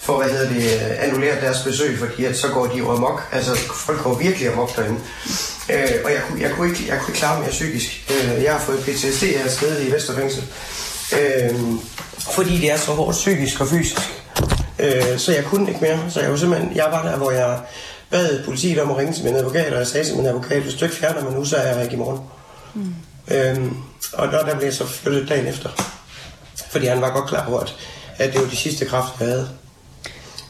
for 0.00 0.16
hvad 0.16 0.30
hedder 0.30 0.48
det, 0.48 0.68
annulleret 0.78 1.42
deres 1.42 1.58
besøg, 1.64 1.98
fordi 1.98 2.24
at 2.24 2.38
så 2.38 2.48
går 2.48 2.66
de 2.66 2.78
jo 2.78 2.90
amok. 2.90 3.22
Altså, 3.32 3.56
folk 3.74 4.02
går 4.02 4.14
virkelig 4.14 4.52
amok 4.52 4.76
derinde. 4.76 5.00
Øh, 5.70 6.04
og 6.04 6.10
jeg, 6.12 6.22
jeg, 6.40 6.50
kunne 6.50 6.68
ikke, 6.68 6.84
jeg 6.88 6.98
kunne 6.98 7.08
ikke 7.08 7.18
klare 7.18 7.40
mere 7.40 7.50
psykisk. 7.50 8.10
Øh, 8.10 8.42
jeg 8.42 8.52
har 8.52 8.60
fået 8.60 8.78
PTSD 8.78 9.22
her 9.22 9.48
sted 9.48 9.86
i 9.86 9.92
Vesterfængsel. 9.92 10.44
Øh, 11.12 11.54
fordi 12.34 12.60
det 12.60 12.72
er 12.72 12.76
så 12.76 12.92
hårdt 12.92 13.16
psykisk 13.16 13.60
og 13.60 13.68
fysisk. 13.68 14.00
Øh, 14.78 15.18
så 15.18 15.32
jeg 15.32 15.44
kunne 15.44 15.68
ikke 15.68 15.80
mere. 15.80 16.10
Så 16.10 16.20
jeg 16.20 16.30
var 16.30 16.36
simpelthen, 16.36 16.76
jeg 16.76 16.86
var 16.90 17.02
der, 17.02 17.16
hvor 17.16 17.30
jeg 17.30 17.58
bad 18.10 18.44
politiet 18.44 18.78
om 18.80 18.90
at 18.90 18.96
ringe 18.96 19.12
til 19.12 19.24
min 19.24 19.36
advokat, 19.36 19.72
og 19.72 19.78
jeg 19.78 19.86
sagde 19.86 20.06
til 20.06 20.16
min 20.16 20.26
advokat, 20.26 20.62
hvis 20.62 20.74
du 20.74 20.84
ikke 20.84 20.96
fjerner 20.96 21.24
mig 21.24 21.32
nu, 21.32 21.44
så 21.44 21.56
er 21.56 21.74
jeg 21.74 21.82
ikke 21.82 21.94
i 21.94 21.98
morgen. 21.98 22.20
Mm. 22.74 22.94
Øhm, 23.30 23.76
og 24.12 24.28
der, 24.28 24.44
der 24.44 24.54
blev 24.54 24.64
jeg 24.64 24.74
så 24.74 24.86
flyttet 24.86 25.28
dagen 25.28 25.46
efter. 25.46 25.70
Fordi 26.70 26.86
han 26.86 27.00
var 27.00 27.12
godt 27.12 27.28
klar 27.28 27.46
over, 27.46 27.60
at, 27.60 27.76
at 28.18 28.32
det 28.32 28.40
var 28.40 28.48
de 28.48 28.56
sidste 28.56 28.84
kræfter, 28.84 29.14
jeg 29.20 29.28
havde. 29.28 29.48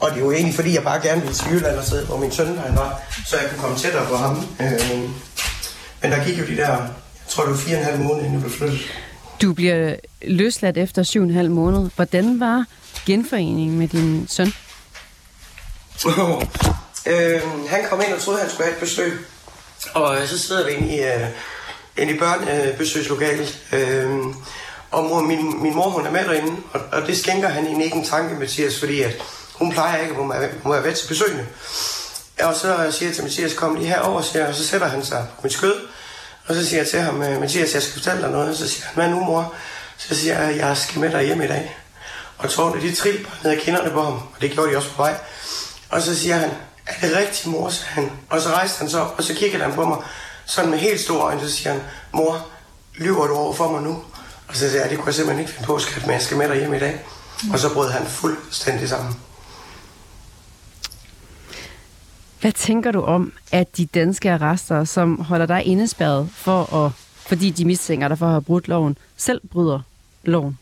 Og 0.00 0.10
det 0.10 0.16
er 0.16 0.20
jo 0.20 0.32
egentlig, 0.32 0.54
fordi 0.54 0.74
jeg 0.74 0.82
bare 0.82 1.00
gerne 1.02 1.20
ville 1.20 1.36
til 1.36 1.46
Jylland 1.52 1.78
og 1.78 1.84
sidde, 1.84 2.06
hvor 2.06 2.16
min 2.16 2.32
søn 2.32 2.58
han 2.58 2.76
var, 2.76 3.00
så 3.26 3.36
jeg 3.36 3.50
kunne 3.50 3.60
komme 3.60 3.78
tættere 3.78 4.06
på 4.06 4.16
ham. 4.16 4.36
Øh, 4.60 5.10
men 6.02 6.12
der 6.12 6.24
gik 6.24 6.38
jo 6.38 6.46
de 6.46 6.56
der, 6.56 6.68
jeg 6.68 6.88
tror 7.28 7.42
det 7.42 7.52
var 7.52 7.58
fire 7.58 7.76
og 7.76 7.80
en 7.80 7.86
halv 7.86 8.00
måned, 8.00 8.18
inden 8.18 8.32
jeg 8.32 8.40
blev 8.40 8.52
flyttet. 8.52 8.80
Du 9.42 9.52
bliver 9.52 9.94
løsladt 10.22 10.78
efter 10.78 11.02
syv 11.02 11.20
og 11.20 11.28
en 11.28 11.34
halv 11.34 11.50
måned. 11.50 11.90
Hvordan 11.96 12.40
var 12.40 12.64
genforeningen 13.06 13.78
med 13.78 13.88
din 13.88 14.26
søn? 14.28 14.52
øh, 17.06 17.42
han 17.68 17.80
kom 17.90 18.00
ind 18.06 18.12
og 18.12 18.20
troede, 18.20 18.40
han 18.40 18.50
skulle 18.50 18.64
have 18.64 18.74
et 18.74 18.80
besøg. 18.80 19.12
Og 19.94 20.16
så 20.26 20.38
sidder 20.38 20.66
vi 20.66 20.72
inde 20.72 20.96
i, 20.96 21.00
uh, 21.00 22.02
inde 22.02 22.14
i 22.14 22.18
børnebesøgslokalet. 22.18 23.58
Øh, 23.72 24.08
og 24.90 25.04
mor, 25.04 25.20
min, 25.20 25.62
min 25.62 25.74
mor, 25.74 25.88
hun 25.88 26.06
er 26.06 26.10
med 26.10 26.24
derinde, 26.24 26.56
og, 26.72 26.80
og 26.92 27.06
det 27.06 27.18
skænker 27.18 27.48
han 27.48 27.64
egentlig 27.64 27.84
ikke 27.84 27.96
en 27.96 28.04
tanke, 28.04 28.34
Mathias, 28.34 28.78
fordi 28.78 29.00
at 29.00 29.22
hun 29.58 29.72
plejer 29.72 30.02
ikke, 30.02 30.14
hun 30.14 30.26
må 30.64 30.72
være 30.72 30.84
ved 30.84 30.94
til 30.94 31.08
besøgende. 31.08 31.46
Og 32.42 32.54
så 32.54 32.88
siger 32.90 33.08
jeg 33.08 33.14
til 33.14 33.24
Mathias, 33.24 33.54
kom 33.54 33.74
lige 33.74 33.88
herover, 33.88 34.22
siger 34.22 34.48
og 34.48 34.54
så 34.54 34.66
sætter 34.66 34.86
han 34.86 35.04
sig 35.04 35.26
på 35.36 35.40
mit 35.42 35.52
skød. 35.52 35.74
Og 36.46 36.54
så 36.54 36.66
siger 36.66 36.80
jeg 36.80 36.88
til 36.88 37.00
ham, 37.00 37.22
øh, 37.22 37.40
Mathias, 37.40 37.74
jeg 37.74 37.82
skal 37.82 37.94
fortælle 37.94 38.22
dig 38.22 38.30
noget. 38.30 38.56
Så 38.56 38.68
siger 38.68 38.86
han, 38.86 38.94
hvad 38.94 39.08
nu 39.08 39.24
mor? 39.24 39.54
Så 39.98 40.14
siger 40.14 40.42
jeg, 40.42 40.56
jeg 40.56 40.76
skal 40.76 41.00
med 41.00 41.10
dig 41.10 41.22
hjem 41.22 41.42
i 41.42 41.46
dag. 41.46 41.76
Og 42.38 42.50
tårne, 42.50 42.82
de 42.82 42.94
triller 42.94 43.30
ned 43.44 43.52
ad 43.52 43.60
kinderne 43.60 43.90
på 43.90 44.02
ham, 44.02 44.12
og 44.12 44.40
det 44.40 44.50
gjorde 44.50 44.72
de 44.72 44.76
også 44.76 44.90
på 44.90 45.02
vej. 45.02 45.14
Og 45.88 46.02
så 46.02 46.18
siger 46.18 46.36
han, 46.36 46.50
er 46.86 47.08
det 47.08 47.16
rigtigt, 47.16 47.46
mor, 47.46 47.68
sagde 47.68 47.92
han. 47.92 48.10
Og 48.30 48.40
så 48.40 48.48
rejste 48.48 48.78
han 48.78 48.90
så 48.90 49.00
op, 49.00 49.14
og 49.18 49.24
så 49.24 49.34
kiggede 49.34 49.62
han 49.62 49.72
på 49.72 49.84
mig, 49.84 49.98
sådan 50.44 50.70
med 50.70 50.78
helt 50.78 51.00
store 51.00 51.20
øjne, 51.20 51.40
så 51.40 51.56
siger 51.56 51.72
han, 51.72 51.82
mor, 52.12 52.46
lyver 52.94 53.26
du 53.26 53.34
over 53.34 53.54
for 53.54 53.72
mig 53.72 53.82
nu? 53.82 54.02
Og 54.48 54.54
så 54.54 54.60
sagde 54.60 54.80
jeg, 54.82 54.90
det 54.90 54.98
kunne 54.98 55.06
jeg 55.06 55.14
simpelthen 55.14 55.40
ikke 55.40 55.52
finde 55.52 55.66
på, 55.66 55.78
skat, 55.78 56.06
men 56.06 56.14
jeg 56.14 56.22
skal 56.22 56.36
med 56.36 56.48
dig 56.48 56.58
hjem 56.58 56.74
i 56.74 56.78
dag. 56.78 57.04
Mm. 57.44 57.50
Og 57.50 57.58
så 57.58 57.74
brød 57.74 57.90
han 57.90 58.06
fuldstændig 58.06 58.88
sammen. 58.88 59.20
Hvad 62.40 62.52
tænker 62.52 62.92
du 62.92 63.02
om, 63.02 63.32
at 63.52 63.76
de 63.76 63.86
danske 63.86 64.30
arrester, 64.30 64.84
som 64.84 65.20
holder 65.20 65.46
dig 65.46 65.66
indespærret 65.66 66.30
for 66.34 66.84
at, 66.84 66.92
fordi 67.16 67.50
de 67.50 67.64
mistænker 67.64 68.08
dig 68.08 68.18
for 68.18 68.26
at 68.26 68.32
have 68.32 68.42
brudt 68.42 68.68
loven, 68.68 68.98
selv 69.16 69.40
bryder 69.52 69.80
loven? 70.22 70.58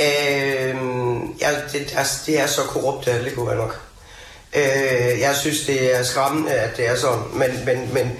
Øh, 0.00 0.76
ja, 1.40 1.50
det, 1.72 1.94
altså, 1.96 2.22
det 2.26 2.40
er 2.40 2.46
så 2.46 2.60
korrupt, 2.62 3.08
at 3.08 3.24
det 3.24 3.34
kunne 3.34 3.46
være 3.46 3.56
nok. 3.56 3.80
Øh, 4.56 5.20
jeg 5.20 5.36
synes, 5.36 5.66
det 5.66 5.98
er 5.98 6.02
skræmmende, 6.02 6.50
at 6.50 6.76
det 6.76 6.88
er 6.88 6.96
sådan, 6.96 7.24
men, 7.32 7.64
men, 7.64 7.94
men, 7.94 8.12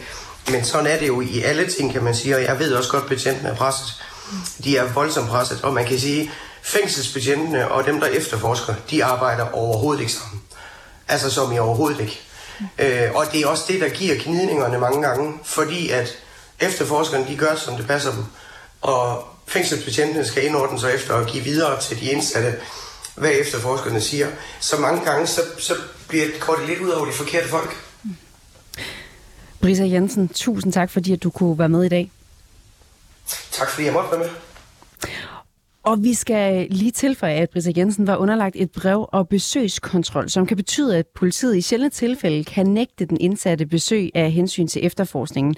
men 0.50 0.64
sådan 0.64 0.86
er 0.86 0.98
det 0.98 1.08
jo 1.08 1.20
i 1.20 1.42
alle 1.42 1.70
ting, 1.70 1.92
kan 1.92 2.04
man 2.04 2.14
sige, 2.14 2.36
og 2.36 2.42
jeg 2.42 2.58
ved 2.58 2.74
også 2.74 2.90
godt, 2.90 3.02
at 3.02 3.08
betjentene 3.08 3.48
er 3.48 3.54
presset. 3.54 4.02
De 4.64 4.76
er 4.76 4.92
voldsomt 4.92 5.28
presset, 5.28 5.60
og 5.62 5.74
man 5.74 5.84
kan 5.86 5.98
sige, 5.98 6.30
fængselsbetjentene 6.62 7.70
og 7.70 7.86
dem, 7.86 8.00
der 8.00 8.06
efterforsker, 8.06 8.74
de 8.90 9.04
arbejder 9.04 9.50
overhovedet 9.52 10.00
ikke 10.00 10.12
sammen. 10.12 10.42
Altså 11.08 11.30
som 11.30 11.52
i 11.52 11.58
overhovedet 11.58 12.00
ikke. 12.00 12.20
Øh, 12.78 13.14
og 13.14 13.26
det 13.32 13.40
er 13.40 13.46
også 13.46 13.64
det, 13.68 13.80
der 13.80 13.88
giver 13.88 14.18
knidningerne 14.18 14.78
mange 14.78 15.02
gange, 15.02 15.34
fordi 15.44 15.90
at 15.90 16.18
efterforskerne, 16.60 17.26
de 17.28 17.36
gør, 17.36 17.54
som 17.54 17.76
det 17.76 17.86
passer 17.86 18.12
dem. 18.12 18.24
Og 18.80 19.24
fængselsbetjentene 19.46 20.26
skal 20.26 20.44
indordne 20.44 20.80
sig 20.80 20.94
efter 20.94 21.14
at 21.14 21.26
give 21.26 21.44
videre 21.44 21.80
til 21.80 22.00
de 22.00 22.10
indsatte, 22.10 22.54
hvad 23.14 23.30
efterforskerne 23.32 24.00
siger. 24.00 24.28
Så 24.60 24.76
mange 24.76 25.04
gange, 25.04 25.26
så, 25.26 25.40
så 25.58 25.74
bliver 26.08 26.24
det, 26.24 26.40
går 26.40 26.54
det 26.54 26.68
lidt 26.68 26.80
ud 26.80 26.90
over 26.90 27.06
de 27.06 27.12
forkerte 27.12 27.48
folk. 27.48 27.76
Brisa 29.60 29.84
Jensen, 29.84 30.28
tusind 30.28 30.72
tak, 30.72 30.90
fordi 30.90 31.12
at 31.12 31.22
du 31.22 31.30
kunne 31.30 31.58
være 31.58 31.68
med 31.68 31.84
i 31.84 31.88
dag. 31.88 32.10
Tak 33.50 33.70
fordi 33.70 33.84
jeg 33.84 33.92
måtte 33.92 34.10
være 34.10 34.20
med. 34.20 34.30
Og 35.86 36.02
vi 36.02 36.14
skal 36.14 36.66
lige 36.70 36.90
tilføje, 36.90 37.32
at 37.32 37.50
Brisa 37.50 37.72
Jensen 37.76 38.06
var 38.06 38.16
underlagt 38.16 38.56
et 38.58 38.70
brev- 38.70 39.08
og 39.12 39.28
besøgskontrol, 39.28 40.28
som 40.28 40.46
kan 40.46 40.56
betyde, 40.56 40.98
at 40.98 41.06
politiet 41.06 41.56
i 41.56 41.60
sjældne 41.60 41.90
tilfælde 41.90 42.44
kan 42.44 42.66
nægte 42.66 43.04
den 43.04 43.16
indsatte 43.20 43.66
besøg 43.66 44.10
af 44.14 44.32
hensyn 44.32 44.66
til 44.66 44.86
efterforskningen. 44.86 45.54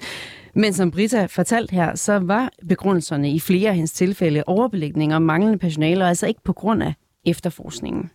Men 0.55 0.73
som 0.73 0.91
Brita 0.91 1.25
fortalt 1.25 1.71
her, 1.71 1.95
så 1.95 2.19
var 2.19 2.49
begrundelserne 2.67 3.31
i 3.31 3.39
flere 3.39 3.69
af 3.69 3.75
hendes 3.75 3.91
tilfælde 3.91 4.43
overbelægning 4.47 5.15
og 5.15 5.21
manglende 5.21 5.57
personale, 5.57 6.03
og 6.03 6.09
altså 6.09 6.27
ikke 6.27 6.43
på 6.43 6.53
grund 6.53 6.83
af 6.83 6.93
efterforskningen. 7.25 8.09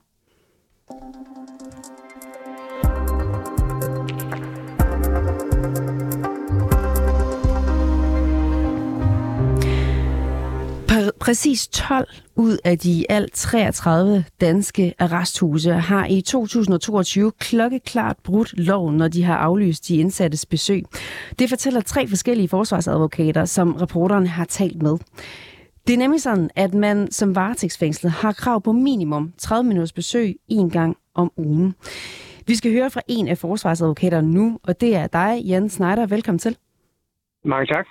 Præcis 11.25 11.69
12 11.69 12.09
ud 12.37 12.59
af 12.65 12.79
de 12.79 13.05
alt 13.09 13.33
33 13.33 14.25
danske 14.41 14.95
arresthuse 14.99 15.73
har 15.73 16.07
i 16.07 16.21
2022 16.21 17.33
klokkeklart 17.39 18.17
brudt 18.25 18.59
loven, 18.59 18.97
når 18.97 19.09
de 19.09 19.25
har 19.25 19.37
aflyst 19.37 19.89
de 19.89 19.97
indsattes 19.97 20.47
besøg. 20.47 20.85
Det 21.39 21.49
fortæller 21.49 21.81
tre 21.81 22.09
forskellige 22.09 22.49
forsvarsadvokater, 22.49 23.45
som 23.45 23.75
reporteren 23.75 24.27
har 24.27 24.45
talt 24.45 24.83
med. 24.83 24.97
Det 25.87 25.95
er 25.95 25.99
nemlig 25.99 26.23
sådan, 26.23 26.51
at 26.57 26.75
man 26.75 27.11
som 27.11 27.35
varetægtsfængslet 27.35 28.13
har 28.13 28.33
krav 28.33 28.63
på 28.63 28.73
minimum 28.73 29.33
30 29.39 29.69
minutters 29.69 29.93
besøg 29.93 30.37
en 30.49 30.71
gang 30.71 30.97
om 31.15 31.33
ugen. 31.37 31.75
Vi 32.47 32.55
skal 32.55 32.73
høre 32.73 32.91
fra 32.91 33.01
en 33.09 33.29
af 33.29 33.39
forsvarsadvokaterne 33.39 34.33
nu, 34.33 34.59
og 34.63 34.81
det 34.81 34.97
er 34.97 35.07
dig, 35.07 35.43
Jan 35.45 35.69
Schneider. 35.69 36.07
Velkommen 36.07 36.39
til. 36.39 36.57
Mange 37.45 37.67
tak. 37.67 37.87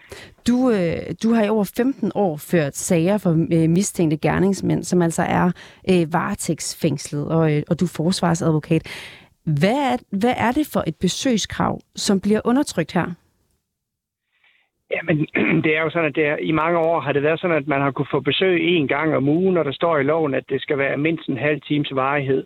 Du, 0.47 0.69
øh, 0.69 1.15
du 1.23 1.33
har 1.33 1.43
i 1.45 1.49
over 1.49 1.73
15 1.77 2.11
år 2.15 2.37
ført 2.51 2.75
sager 2.75 3.17
for 3.17 3.31
øh, 3.31 3.69
mistænkte 3.69 4.17
gerningsmænd, 4.17 4.83
som 4.83 5.01
altså 5.01 5.21
er 5.21 5.51
øh, 5.89 6.13
varetægtsfængslet, 6.13 7.27
og, 7.31 7.55
øh, 7.55 7.63
og 7.69 7.79
du 7.79 7.85
er 7.85 7.93
forsvarsadvokat. 7.95 8.83
Hvad 9.45 9.79
er, 9.91 9.97
hvad 10.19 10.33
er 10.37 10.51
det 10.51 10.69
for 10.73 10.83
et 10.87 10.95
besøgskrav, 11.01 11.79
som 11.95 12.19
bliver 12.19 12.41
undertrykt 12.45 12.93
her? 12.93 13.07
Jamen, 14.93 15.17
det 15.63 15.77
er 15.77 15.81
jo 15.81 15.89
sådan, 15.89 16.09
at 16.09 16.15
det 16.15 16.25
er, 16.25 16.37
i 16.37 16.51
mange 16.51 16.77
år 16.77 16.99
har 16.99 17.11
det 17.11 17.23
været 17.23 17.39
sådan, 17.39 17.57
at 17.57 17.67
man 17.67 17.81
har 17.81 17.91
kunne 17.91 18.11
få 18.11 18.19
besøg 18.19 18.61
en 18.61 18.87
gang 18.87 19.15
om 19.15 19.29
ugen, 19.29 19.57
og 19.57 19.65
der 19.65 19.71
står 19.71 19.97
i 19.97 20.03
loven, 20.03 20.33
at 20.33 20.49
det 20.49 20.61
skal 20.61 20.77
være 20.77 20.97
mindst 20.97 21.29
en 21.29 21.37
halv 21.37 21.61
times 21.61 21.89
varighed. 21.91 22.43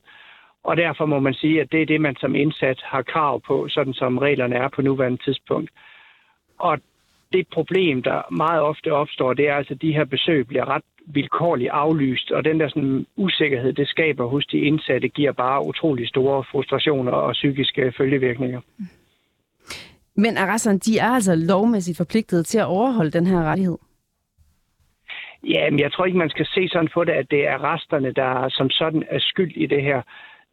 Og 0.63 0.77
derfor 0.77 1.05
må 1.05 1.19
man 1.19 1.33
sige, 1.33 1.61
at 1.61 1.71
det 1.71 1.81
er 1.81 1.85
det, 1.85 2.01
man 2.01 2.15
som 2.15 2.35
indsat 2.35 2.81
har 2.85 3.01
krav 3.01 3.41
på, 3.47 3.67
sådan 3.69 3.93
som 3.93 4.17
reglerne 4.17 4.55
er 4.55 4.69
på 4.75 4.81
nuværende 4.81 5.23
tidspunkt. 5.23 5.71
Og 6.59 6.79
det 7.33 7.47
problem, 7.53 8.03
der 8.03 8.33
meget 8.33 8.61
ofte 8.61 8.93
opstår, 8.93 9.33
det 9.33 9.49
er 9.49 9.55
altså, 9.55 9.73
at 9.73 9.81
de 9.81 9.93
her 9.93 10.05
besøg 10.05 10.47
bliver 10.47 10.69
ret 10.69 10.83
vilkårligt 11.05 11.69
aflyst, 11.69 12.31
og 12.31 12.45
den 12.45 12.59
der 12.59 12.69
sådan, 12.69 13.05
usikkerhed, 13.15 13.73
det 13.73 13.87
skaber 13.87 14.25
hos 14.27 14.45
de 14.45 14.57
indsatte, 14.57 15.07
giver 15.07 15.31
bare 15.31 15.65
utrolig 15.65 16.07
store 16.07 16.43
frustrationer 16.51 17.11
og 17.11 17.31
psykiske 17.33 17.93
følgevirkninger. 17.97 18.61
Men 20.15 20.37
arresterne, 20.37 20.79
de 20.79 20.99
er 20.99 21.09
altså 21.09 21.35
lovmæssigt 21.35 21.97
forpligtet 21.97 22.45
til 22.45 22.57
at 22.59 22.65
overholde 22.65 23.11
den 23.11 23.27
her 23.27 23.43
rettighed? 23.43 23.77
Ja, 25.43 25.69
men 25.69 25.79
jeg 25.79 25.91
tror 25.91 26.05
ikke, 26.05 26.17
man 26.17 26.29
skal 26.29 26.45
se 26.45 26.67
sådan 26.69 26.89
på 26.93 27.03
det, 27.03 27.11
at 27.11 27.31
det 27.31 27.47
er 27.47 27.73
resterne, 27.73 28.11
der 28.11 28.49
som 28.49 28.69
sådan 28.69 29.03
er 29.09 29.19
skyld 29.19 29.53
i 29.55 29.65
det 29.65 29.83
her. 29.83 30.01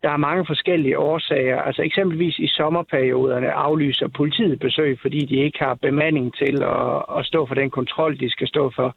Der 0.04 0.10
er 0.10 0.16
mange 0.16 0.46
forskellige 0.46 0.98
årsager. 0.98 1.62
Altså 1.62 1.82
eksempelvis 1.82 2.38
i 2.38 2.46
sommerperioderne 2.46 3.52
aflyser 3.52 4.08
politiet 4.08 4.60
besøg, 4.60 4.98
fordi 5.00 5.20
de 5.24 5.36
ikke 5.36 5.58
har 5.58 5.74
bemanding 5.74 6.34
til 6.34 6.62
at, 6.62 7.18
at 7.18 7.26
stå 7.26 7.46
for 7.46 7.54
den 7.54 7.70
kontrol, 7.70 8.20
de 8.20 8.30
skal 8.30 8.48
stå 8.48 8.70
for. 8.76 8.96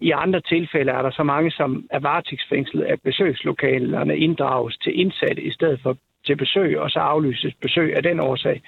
I 0.00 0.10
andre 0.10 0.40
tilfælde 0.40 0.92
er 0.92 1.02
der 1.02 1.10
så 1.10 1.22
mange, 1.22 1.50
som 1.50 1.86
er 1.90 2.00
varetægtsfængslet, 2.00 2.84
at 2.84 3.00
besøgslokalerne 3.04 4.16
inddrages 4.16 4.78
til 4.78 5.00
indsatte 5.00 5.42
i 5.42 5.50
stedet 5.50 5.80
for 5.82 5.96
til 6.26 6.36
besøg, 6.36 6.78
og 6.80 6.90
så 6.90 6.98
aflyses 6.98 7.54
besøg 7.62 7.96
af 7.96 8.02
den 8.02 8.20
årsag. 8.20 8.62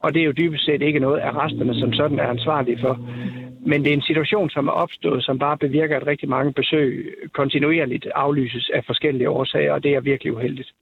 Og 0.00 0.14
det 0.14 0.20
er 0.20 0.26
jo 0.26 0.32
dybest 0.32 0.64
set 0.64 0.82
ikke 0.82 0.98
noget, 0.98 1.20
at 1.20 1.36
resterne 1.36 1.74
som 1.80 1.92
sådan 1.92 2.18
er 2.18 2.28
ansvarlige 2.28 2.78
for. 2.80 2.94
Men 3.66 3.84
det 3.84 3.90
er 3.90 3.96
en 3.96 4.02
situation, 4.02 4.50
som 4.50 4.68
er 4.68 4.72
opstået, 4.72 5.24
som 5.24 5.38
bare 5.38 5.58
bevirker, 5.58 5.96
at 5.96 6.06
rigtig 6.06 6.28
mange 6.28 6.52
besøg 6.52 7.14
kontinuerligt 7.32 8.06
aflyses 8.14 8.70
af 8.74 8.84
forskellige 8.86 9.30
årsager, 9.30 9.72
og 9.72 9.82
det 9.82 9.94
er 9.94 10.00
virkelig 10.00 10.32
uheldigt. 10.32 10.74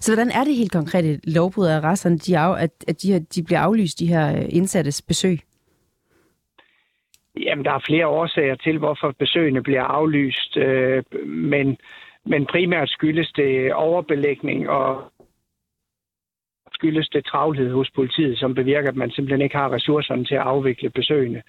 Så 0.00 0.14
hvordan 0.14 0.30
er 0.30 0.44
det 0.44 0.54
helt 0.54 0.72
konkret 0.72 1.20
lovbrud 1.24 1.66
af 1.66 1.80
resterne, 1.80 2.18
de 2.18 2.38
af, 2.38 2.62
at, 2.62 2.70
at 2.88 3.02
de, 3.02 3.20
de 3.34 3.42
bliver 3.44 3.60
aflyst, 3.60 3.98
de 3.98 4.06
her 4.06 4.36
øh, 4.36 4.44
indsattes 4.48 5.02
besøg? 5.02 5.38
Jamen, 7.40 7.64
der 7.64 7.72
er 7.72 7.86
flere 7.86 8.06
årsager 8.06 8.54
til, 8.54 8.78
hvorfor 8.78 9.14
besøgene 9.18 9.62
bliver 9.62 9.82
aflyst, 9.82 10.56
øh, 10.56 11.02
men, 11.26 11.76
men 12.26 12.46
primært 12.46 12.88
skyldes 12.88 13.32
det 13.36 13.72
overbelægning 13.74 14.68
og 14.68 15.11
skyldes 16.82 17.08
det 17.08 17.24
travlhed 17.24 17.72
hos 17.72 17.90
politiet, 17.94 18.38
som 18.38 18.54
bevirker, 18.54 18.88
at 18.88 18.96
man 18.96 19.10
simpelthen 19.10 19.42
ikke 19.42 19.56
har 19.56 19.72
ressourcerne 19.72 20.24
til 20.24 20.34
at 20.34 20.46
afvikle 20.52 20.90
besøgene. 20.90 21.42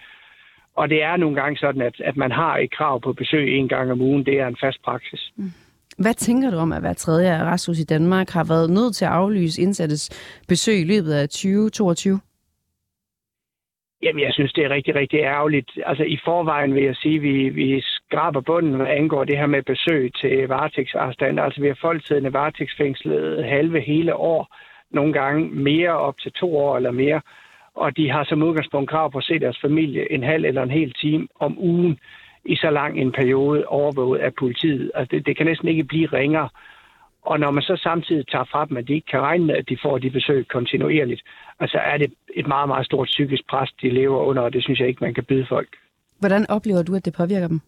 Og 0.76 0.90
det 0.90 1.04
er 1.04 1.18
nogle 1.18 1.36
gange 1.42 1.58
sådan, 1.58 1.82
at, 1.82 1.96
at 2.00 2.18
man 2.18 2.32
har 2.32 2.58
et 2.58 2.72
krav 2.72 3.02
på 3.02 3.14
besøg 3.14 3.58
en 3.58 3.68
gang 3.68 3.92
om 3.92 4.02
ugen. 4.02 4.26
Det 4.26 4.40
er 4.40 4.48
en 4.48 4.58
fast 4.62 4.84
praksis. 4.84 5.32
Mm. 5.36 5.52
Hvad 5.98 6.14
tænker 6.14 6.52
du 6.52 6.58
om, 6.58 6.72
at 6.72 6.82
hver 6.82 6.94
tredje 6.94 7.38
arresthus 7.38 7.80
i 7.80 7.84
Danmark 7.86 8.30
har 8.30 8.44
været 8.44 8.70
nødt 8.70 8.96
til 8.96 9.06
at 9.06 9.12
aflyse 9.12 9.62
indsattes 9.62 10.04
besøg 10.48 10.80
i 10.82 10.84
løbet 10.94 11.14
af 11.14 11.30
2022? 11.30 12.20
Jamen, 14.04 14.24
jeg 14.24 14.34
synes, 14.34 14.54
det 14.54 14.64
er 14.66 14.70
rigtig, 14.70 14.96
rigtig 14.96 15.20
ærgerligt. 15.20 15.72
Altså, 15.86 16.04
i 16.04 16.18
forvejen 16.26 16.76
vil 16.76 16.84
jeg 16.84 16.96
sige, 16.96 17.16
at 17.16 17.22
vi, 17.22 17.50
vi 17.50 17.82
skraber 17.82 18.42
bunden, 18.42 18.74
hvad 18.74 18.88
angår 18.88 19.24
det 19.24 19.38
her 19.38 19.46
med 19.46 19.64
besøg 19.64 20.12
til 20.22 20.48
varetægtsarrestant. 20.48 21.40
Altså, 21.40 21.62
vi 21.62 21.68
har 21.68 21.78
folk 21.82 22.08
siddende 22.08 22.34
varetægtsfængslet 22.34 23.46
halve 23.46 23.82
hele 23.82 24.16
år, 24.16 24.56
nogle 24.94 25.14
gange 25.14 25.50
mere 25.50 25.92
op 25.92 26.18
til 26.20 26.32
to 26.32 26.58
år 26.58 26.78
eller 26.78 26.92
mere 26.92 27.22
og 27.76 27.98
de 27.98 28.12
har 28.12 28.24
som 28.24 28.44
udgangspunkt 28.44 28.90
krav 28.90 29.12
på 29.12 29.18
at 29.18 29.24
se 29.24 29.40
deres 29.40 29.60
familie 29.62 30.12
en 30.12 30.24
halv 30.24 30.46
eller 30.46 30.64
en 30.64 30.72
hel 30.72 30.94
time 30.94 31.28
om 31.40 31.58
ugen 31.60 32.00
i 32.46 32.56
så 32.56 32.70
lang 32.70 33.00
en 33.00 33.12
periode 33.12 33.66
overvåget 33.66 34.20
af 34.20 34.34
politiet. 34.34 34.92
Altså 34.96 35.16
det, 35.16 35.26
det 35.26 35.38
kan 35.38 35.46
næsten 35.46 35.68
ikke 35.68 35.84
blive 35.84 36.08
ringere. 36.08 36.50
Og 37.22 37.40
når 37.40 37.52
man 37.52 37.64
så 37.64 37.80
samtidig 37.84 38.28
tager 38.28 38.44
fra 38.52 38.66
dem, 38.66 38.78
at 38.78 38.88
de 38.88 38.94
ikke 38.94 39.08
kan 39.12 39.22
regne 39.22 39.46
med, 39.46 39.56
at 39.56 39.70
de 39.70 39.78
får 39.84 39.98
de 39.98 40.10
besøg 40.10 40.48
kontinuerligt, 40.48 41.22
altså 41.60 41.78
er 41.78 41.98
det 41.98 42.14
et 42.36 42.48
meget, 42.48 42.68
meget 42.68 42.86
stort 42.86 43.08
psykisk 43.08 43.44
pres, 43.50 43.72
de 43.82 43.90
lever 43.90 44.20
under, 44.20 44.42
og 44.42 44.54
det 44.54 44.64
synes 44.64 44.80
jeg 44.80 44.88
ikke, 44.88 45.04
man 45.04 45.14
kan 45.14 45.24
byde 45.24 45.46
folk. 45.50 45.68
Hvordan 46.20 46.50
oplever 46.50 46.84
du, 46.84 46.96
at 46.96 47.06
det 47.06 47.14
påvirker 47.14 47.48
dem? 47.48 47.62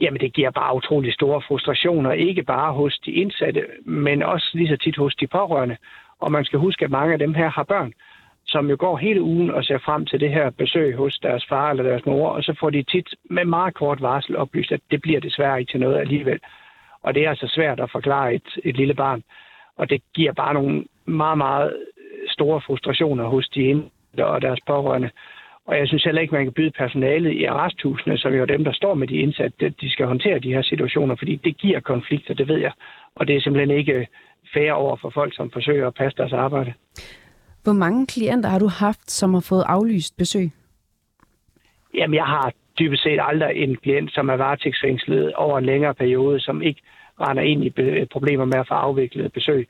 Jamen, 0.00 0.20
det 0.20 0.32
giver 0.32 0.50
bare 0.50 0.76
utrolig 0.76 1.12
store 1.12 1.42
frustrationer, 1.48 2.12
ikke 2.12 2.42
bare 2.42 2.72
hos 2.72 2.98
de 2.98 3.12
indsatte, 3.12 3.66
men 3.84 4.22
også 4.22 4.50
lige 4.54 4.68
så 4.68 4.76
tit 4.76 4.96
hos 4.96 5.14
de 5.14 5.26
pårørende. 5.26 5.76
Og 6.20 6.32
man 6.32 6.44
skal 6.44 6.58
huske, 6.58 6.84
at 6.84 6.90
mange 6.90 7.12
af 7.12 7.18
dem 7.18 7.34
her 7.34 7.50
har 7.50 7.62
børn 7.62 7.92
som 8.50 8.70
jo 8.70 8.76
går 8.78 8.96
hele 8.96 9.22
ugen 9.22 9.50
og 9.50 9.64
ser 9.64 9.78
frem 9.78 10.06
til 10.06 10.20
det 10.20 10.30
her 10.30 10.50
besøg 10.50 10.96
hos 10.96 11.18
deres 11.18 11.46
far 11.48 11.70
eller 11.70 11.82
deres 11.82 12.06
mor, 12.06 12.28
og 12.28 12.42
så 12.42 12.56
får 12.60 12.70
de 12.70 12.82
tit 12.82 13.08
med 13.24 13.44
meget 13.44 13.74
kort 13.74 14.02
varsel 14.02 14.36
oplyst, 14.36 14.72
at 14.72 14.80
det 14.90 15.02
bliver 15.02 15.20
desværre 15.20 15.60
ikke 15.60 15.72
til 15.72 15.80
noget 15.80 15.98
alligevel. 15.98 16.40
Og 17.02 17.14
det 17.14 17.24
er 17.24 17.30
altså 17.30 17.48
svært 17.48 17.80
at 17.80 17.90
forklare 17.90 18.34
et, 18.34 18.58
et 18.64 18.76
lille 18.76 18.94
barn. 18.94 19.22
Og 19.76 19.90
det 19.90 20.02
giver 20.14 20.32
bare 20.32 20.54
nogle 20.54 20.84
meget, 21.04 21.38
meget 21.38 21.76
store 22.28 22.60
frustrationer 22.60 23.24
hos 23.24 23.48
de 23.48 23.62
indsatte 23.62 24.26
og 24.26 24.42
deres 24.42 24.60
pårørende. 24.66 25.10
Og 25.66 25.78
jeg 25.78 25.88
synes 25.88 26.04
heller 26.04 26.20
ikke, 26.20 26.34
man 26.34 26.44
kan 26.44 26.52
byde 26.52 26.70
personalet 26.70 27.32
i 27.32 27.44
arresthusene, 27.44 28.18
som 28.18 28.32
jo 28.34 28.42
er 28.42 28.46
dem, 28.46 28.64
der 28.64 28.72
står 28.72 28.94
med 28.94 29.08
de 29.08 29.16
indsatte, 29.16 29.66
at 29.66 29.80
de 29.80 29.90
skal 29.90 30.06
håndtere 30.06 30.38
de 30.38 30.54
her 30.54 30.62
situationer, 30.62 31.16
fordi 31.16 31.36
det 31.36 31.56
giver 31.56 31.80
konflikter, 31.80 32.34
det 32.34 32.48
ved 32.48 32.58
jeg. 32.58 32.72
Og 33.14 33.26
det 33.26 33.36
er 33.36 33.40
simpelthen 33.40 33.78
ikke 33.78 34.06
fair 34.54 34.72
over 34.72 34.96
for 34.96 35.10
folk, 35.10 35.36
som 35.36 35.50
forsøger 35.50 35.86
at 35.86 35.94
passe 35.94 36.16
deres 36.16 36.32
arbejde. 36.32 36.72
Hvor 37.62 37.72
mange 37.72 38.06
klienter 38.06 38.48
har 38.48 38.58
du 38.58 38.68
haft, 38.68 39.10
som 39.10 39.34
har 39.34 39.40
fået 39.48 39.64
aflyst 39.66 40.16
besøg? 40.16 40.50
Jamen, 41.94 42.14
jeg 42.14 42.24
har 42.24 42.52
dybest 42.78 43.02
set 43.02 43.18
aldrig 43.22 43.56
en 43.56 43.76
klient, 43.76 44.12
som 44.12 44.28
er 44.28 44.36
varetægtsfængslet 44.36 45.32
over 45.34 45.58
en 45.58 45.66
længere 45.66 45.94
periode, 45.94 46.40
som 46.40 46.62
ikke 46.62 46.80
render 47.20 47.42
ind 47.42 47.64
i 47.64 48.04
problemer 48.12 48.44
med 48.44 48.58
at 48.58 48.68
få 48.68 48.74
afviklet 48.74 49.32
besøg. 49.32 49.68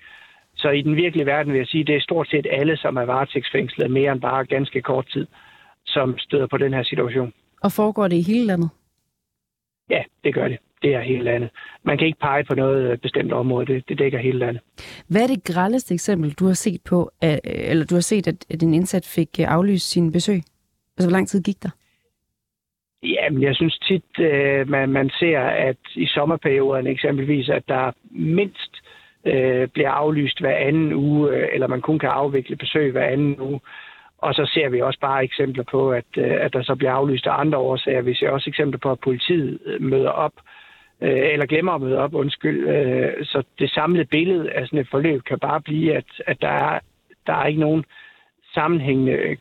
Så 0.57 0.71
i 0.71 0.83
den 0.83 0.97
virkelige 0.97 1.27
verden 1.27 1.53
vil 1.53 1.59
jeg 1.59 1.67
sige, 1.67 1.81
at 1.81 1.87
det 1.87 1.97
er 1.97 2.01
stort 2.01 2.29
set 2.29 2.47
alle, 2.51 2.77
som 2.77 2.97
er 2.97 3.05
varetægtsfængslet 3.05 3.91
mere 3.91 4.13
end 4.13 4.21
bare 4.21 4.45
ganske 4.45 4.83
kort 4.83 5.07
tid, 5.13 5.27
som 5.87 6.19
støder 6.19 6.47
på 6.47 6.57
den 6.57 6.75
her 6.75 6.83
situation. 6.83 7.33
Og 7.63 7.73
foregår 7.73 8.09
det 8.09 8.17
i 8.17 8.33
hele 8.33 8.47
landet? 8.47 8.71
Ja, 9.91 10.03
det 10.25 10.35
gør 10.35 10.49
det. 10.49 10.59
Det 10.83 10.95
er 10.95 11.01
hele 11.01 11.25
landet. 11.25 11.51
Man 11.83 11.99
kan 11.99 12.07
ikke 12.07 12.19
pege 12.19 12.45
på 12.45 12.55
noget 12.55 13.01
bestemt 13.01 13.33
område. 13.33 13.67
Det, 13.67 13.89
det 13.89 13.99
dækker 13.99 14.19
hele 14.19 14.39
landet. 14.39 14.63
Hvad 15.09 15.23
er 15.23 15.27
det 15.27 15.45
grældeste 15.45 15.95
eksempel, 15.95 16.33
du 16.33 16.47
har 16.47 16.55
set 16.55 16.81
på, 16.89 17.11
eller 17.45 17.87
du 17.87 17.95
har 17.95 18.01
set, 18.03 18.29
at 18.29 18.61
din 18.61 18.75
indsat 18.75 19.07
fik 19.15 19.39
aflyst 19.39 19.91
sin 19.91 20.13
besøg? 20.13 20.41
Altså, 20.97 21.09
hvor 21.09 21.17
lang 21.17 21.29
tid 21.29 21.43
gik 21.43 21.63
der? 21.63 21.71
Jamen, 23.03 23.43
jeg 23.43 23.55
synes 23.55 23.79
tit, 23.79 24.19
øh, 24.21 24.69
man, 24.69 24.89
man 24.89 25.11
ser, 25.11 25.41
at 25.41 25.77
i 25.95 26.07
sommerperioden 26.07 26.87
eksempelvis, 26.87 27.49
at 27.49 27.63
der 27.69 27.93
mindst 28.11 28.77
øh, 29.25 29.69
bliver 29.69 29.91
aflyst 29.91 30.41
hver 30.41 30.57
anden 30.57 30.93
uge, 30.93 31.31
øh, 31.31 31.49
eller 31.53 31.67
man 31.67 31.81
kun 31.81 31.99
kan 31.99 32.09
afvikle 32.09 32.57
besøg 32.57 32.93
hver 32.93 33.05
anden 33.05 33.41
uge. 33.41 33.61
Og 34.23 34.35
så 34.35 34.50
ser 34.55 34.69
vi 34.69 34.81
også 34.81 35.00
bare 35.00 35.25
eksempler 35.25 35.65
på, 35.71 35.91
at, 35.91 36.05
øh, 36.17 36.37
at 36.41 36.53
der 36.53 36.62
så 36.62 36.75
bliver 36.75 36.93
aflyst 36.93 37.27
af 37.27 37.41
andre 37.41 37.59
årsager. 37.59 38.03
Vi 38.03 38.15
ser 38.15 38.31
også 38.31 38.50
eksempler 38.50 38.79
på, 38.79 38.91
at 38.91 39.00
politiet 39.00 39.59
øh, 39.67 39.83
møder 39.83 40.11
op, 40.11 40.33
øh, 41.00 41.33
eller 41.33 41.47
glemmer 41.47 41.73
at 41.73 41.81
møde 41.81 41.99
op, 41.99 42.15
undskyld. 42.15 42.61
Så 43.25 43.43
det 43.59 43.71
samlede 43.71 44.05
billede 44.05 44.53
af 44.53 44.67
sådan 44.67 44.79
et 44.79 44.89
forløb 44.91 45.23
kan 45.23 45.39
bare 45.39 45.61
blive, 45.61 45.97
at, 45.97 46.05
at 46.27 46.37
der, 46.41 46.49
er, 46.49 46.79
der 47.27 47.33
er 47.33 47.47
ikke 47.47 47.61
nogen 47.61 47.85
sammenhængende 48.55 49.37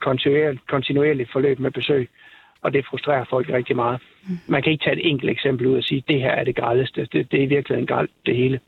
kontinuerligt, 0.67 1.31
forløb 1.31 1.59
med 1.59 1.71
besøg 1.71 2.09
og 2.61 2.73
det 2.73 2.85
frustrerer 2.89 3.25
folk 3.29 3.49
rigtig 3.49 3.75
meget. 3.75 4.01
Mm. 4.27 4.37
Man 4.47 4.61
kan 4.63 4.71
ikke 4.71 4.83
tage 4.83 4.99
et 4.99 5.09
enkelt 5.09 5.31
eksempel 5.31 5.67
ud 5.67 5.77
og 5.77 5.83
sige, 5.83 5.97
at 5.97 6.07
det 6.07 6.21
her 6.21 6.31
er 6.31 6.43
det 6.43 6.55
grældeste. 6.55 7.07
Det, 7.11 7.31
det 7.31 7.43
er 7.43 7.47
virkelig 7.47 7.79
en 7.79 7.87
græld, 7.87 8.09
det 8.25 8.35
hele. 8.35 8.59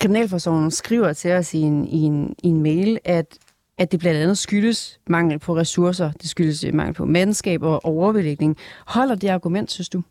Kriminalforsorgen 0.00 0.70
skriver 0.70 1.12
til 1.12 1.32
os 1.32 1.54
i 1.54 1.58
en, 1.58 1.88
i 1.88 2.02
en, 2.02 2.34
i 2.44 2.48
en 2.48 2.62
mail, 2.62 2.98
at, 3.04 3.38
at 3.78 3.92
det 3.92 4.00
blandt 4.00 4.20
andet 4.20 4.38
skyldes 4.38 5.00
mangel 5.06 5.38
på 5.38 5.56
ressourcer, 5.56 6.10
det 6.12 6.28
skyldes 6.28 6.64
øh, 6.64 6.74
mangel 6.74 6.94
på 6.94 7.04
mandskab 7.04 7.62
og 7.62 7.84
overbelægning. 7.84 8.56
Holder 8.86 9.14
det 9.14 9.28
argument, 9.28 9.70
synes 9.70 9.88
du? 9.88 10.02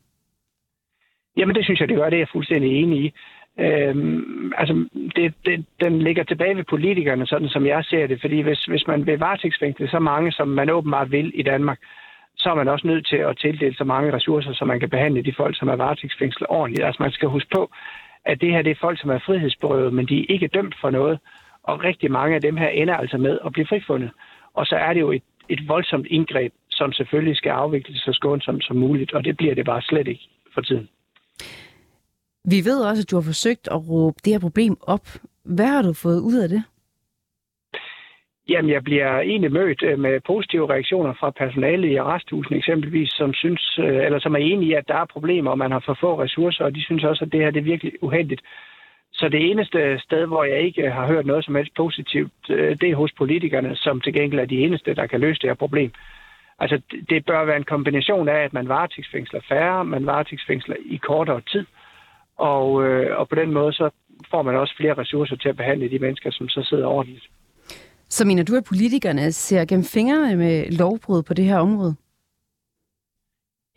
Jamen, 1.37 1.55
det 1.55 1.63
synes 1.63 1.79
jeg, 1.79 1.87
det 1.87 1.97
gør. 1.97 2.09
Det 2.09 2.17
er 2.17 2.25
jeg 2.25 2.33
fuldstændig 2.33 2.71
enig 2.83 3.05
i. 3.05 3.13
Øhm, 3.59 4.53
altså, 4.57 4.73
det, 5.15 5.33
det, 5.45 5.65
den 5.83 5.99
ligger 5.99 6.23
tilbage 6.23 6.57
ved 6.57 6.63
politikerne, 6.63 7.27
sådan 7.27 7.49
som 7.49 7.65
jeg 7.65 7.83
ser 7.83 8.07
det. 8.07 8.21
Fordi 8.21 8.41
hvis, 8.41 8.65
hvis 8.65 8.87
man 8.87 9.05
vil 9.05 9.19
varetægtsfængsle 9.19 9.87
så 9.87 9.99
mange, 9.99 10.31
som 10.31 10.47
man 10.47 10.69
åbenbart 10.69 11.11
vil 11.11 11.31
i 11.35 11.43
Danmark, 11.43 11.79
så 12.37 12.49
er 12.49 12.55
man 12.55 12.67
også 12.67 12.87
nødt 12.87 13.07
til 13.07 13.15
at 13.17 13.37
tildele 13.37 13.75
så 13.75 13.83
mange 13.83 14.13
ressourcer, 14.13 14.53
så 14.53 14.65
man 14.65 14.79
kan 14.79 14.89
behandle 14.89 15.23
de 15.23 15.33
folk, 15.37 15.59
som 15.59 15.67
er 15.67 15.75
varetægtsfængslet 15.75 16.47
ordentligt. 16.49 16.85
Altså 16.85 17.03
man 17.03 17.11
skal 17.11 17.29
huske 17.29 17.49
på, 17.55 17.71
at 18.25 18.41
det 18.41 18.51
her 18.51 18.61
det 18.61 18.71
er 18.71 18.81
folk, 18.81 19.01
som 19.01 19.09
er 19.09 19.19
frihedsberøvet, 19.25 19.93
men 19.93 20.05
de 20.07 20.19
er 20.19 20.25
ikke 20.29 20.47
dømt 20.47 20.75
for 20.81 20.89
noget. 20.89 21.19
Og 21.67 21.83
rigtig 21.83 22.11
mange 22.11 22.35
af 22.35 22.41
dem 22.41 22.57
her 22.57 22.69
ender 22.69 22.95
altså 22.95 23.17
med 23.17 23.39
at 23.45 23.51
blive 23.51 23.67
frifundet. 23.67 24.11
Og 24.53 24.65
så 24.65 24.75
er 24.75 24.93
det 24.93 24.99
jo 24.99 25.11
et, 25.11 25.23
et 25.49 25.67
voldsomt 25.67 26.07
indgreb, 26.09 26.53
som 26.69 26.91
selvfølgelig 26.91 27.37
skal 27.37 27.49
afvikles 27.49 28.01
så 28.01 28.13
skånsomt 28.13 28.63
som 28.63 28.75
muligt, 28.75 29.13
og 29.13 29.25
det 29.25 29.37
bliver 29.37 29.55
det 29.55 29.65
bare 29.65 29.81
slet 29.81 30.07
ikke 30.07 30.29
for 30.53 30.61
tiden. 30.61 30.89
Vi 32.45 32.59
ved 32.65 32.79
også, 32.89 33.01
at 33.01 33.11
du 33.11 33.15
har 33.15 33.23
forsøgt 33.33 33.67
at 33.71 33.89
råbe 33.89 34.17
det 34.25 34.33
her 34.33 34.39
problem 34.39 34.77
op. 34.81 35.07
Hvad 35.43 35.67
har 35.67 35.81
du 35.81 35.93
fået 35.93 36.19
ud 36.19 36.37
af 36.43 36.49
det? 36.49 36.63
Jamen, 38.49 38.71
jeg 38.71 38.83
bliver 38.83 39.19
egentlig 39.19 39.51
mødt 39.51 39.83
øh, 39.83 39.99
med 39.99 40.19
positive 40.27 40.69
reaktioner 40.69 41.13
fra 41.19 41.29
personalet 41.29 41.89
i 41.89 41.95
arresthusen 41.95 42.55
eksempelvis, 42.55 43.09
som 43.09 43.33
synes, 43.33 43.79
øh, 43.79 44.05
eller 44.05 44.19
som 44.19 44.35
er 44.35 44.39
enige 44.39 44.71
i, 44.71 44.73
at 44.73 44.87
der 44.87 44.95
er 44.95 45.05
problemer, 45.05 45.51
og 45.51 45.57
man 45.57 45.71
har 45.71 45.83
for 45.85 45.97
få 46.01 46.21
ressourcer, 46.21 46.65
og 46.65 46.75
de 46.75 46.83
synes 46.83 47.03
også, 47.03 47.25
at 47.25 47.31
det 47.31 47.39
her 47.39 47.51
det 47.51 47.59
er 47.59 47.71
virkelig 47.73 48.03
uheldigt. 48.03 48.41
Så 49.19 49.29
det 49.29 49.51
eneste 49.51 49.99
sted, 49.99 50.25
hvor 50.25 50.43
jeg 50.43 50.59
ikke 50.61 50.91
har 50.91 51.07
hørt 51.07 51.25
noget 51.25 51.45
som 51.45 51.55
helst 51.55 51.73
positivt, 51.75 52.49
øh, 52.49 52.77
det 52.81 52.89
er 52.89 52.95
hos 52.95 53.11
politikerne, 53.17 53.75
som 53.75 54.01
til 54.01 54.13
gengæld 54.13 54.39
er 54.39 54.45
de 54.45 54.59
eneste, 54.59 54.95
der 54.95 55.07
kan 55.07 55.19
løse 55.19 55.41
det 55.41 55.49
her 55.49 55.63
problem. 55.65 55.91
Altså, 56.59 56.81
det 57.09 57.25
bør 57.25 57.45
være 57.45 57.57
en 57.57 57.71
kombination 57.73 58.29
af, 58.29 58.43
at 58.43 58.53
man 58.53 58.67
varetægtsfængsler 58.67 59.39
færre, 59.49 59.85
man 59.85 60.05
varetægtsfængsler 60.05 60.75
i 60.85 60.97
kortere 60.97 61.41
tid, 61.41 61.65
og, 62.37 62.71
og 63.19 63.29
på 63.29 63.35
den 63.35 63.51
måde 63.51 63.73
så 63.73 63.89
får 64.31 64.41
man 64.41 64.55
også 64.55 64.73
flere 64.77 64.93
ressourcer 64.93 65.35
til 65.35 65.49
at 65.49 65.57
behandle 65.57 65.89
de 65.89 65.99
mennesker, 65.99 66.31
som 66.31 66.49
så 66.49 66.63
sidder 66.63 66.87
ordentligt. 66.87 67.29
Så 68.09 68.27
mener 68.27 68.43
du, 68.43 68.55
at 68.55 68.63
politikerne 68.63 69.31
ser 69.31 69.65
gennem 69.65 69.85
fingrene 69.85 70.35
med 70.35 70.71
lovbrud 70.71 71.23
på 71.23 71.33
det 71.33 71.45
her 71.45 71.57
område? 71.57 71.95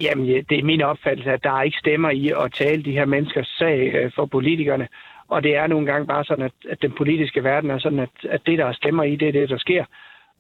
Jamen, 0.00 0.26
det 0.26 0.58
er 0.58 0.64
min 0.64 0.82
opfattelse, 0.82 1.30
at 1.30 1.44
der 1.44 1.62
ikke 1.62 1.78
stemmer 1.78 2.10
i 2.10 2.28
at 2.28 2.52
tale 2.52 2.84
de 2.84 2.92
her 2.92 3.04
menneskers 3.04 3.54
sag 3.58 3.94
øh, 3.94 4.12
for 4.14 4.26
politikerne. 4.26 4.88
Og 5.30 5.42
det 5.42 5.56
er 5.56 5.66
nogle 5.66 5.86
gange 5.86 6.06
bare 6.06 6.24
sådan, 6.24 6.44
at, 6.44 6.52
at 6.70 6.82
den 6.82 6.92
politiske 6.92 7.44
verden 7.44 7.70
er 7.70 7.78
sådan, 7.78 7.98
at, 7.98 8.14
at 8.28 8.40
det, 8.46 8.58
der 8.58 8.66
er 8.66 8.72
stemmer 8.72 9.02
i, 9.02 9.16
det 9.16 9.28
er 9.28 9.32
det, 9.32 9.48
der 9.48 9.58
sker. 9.58 9.84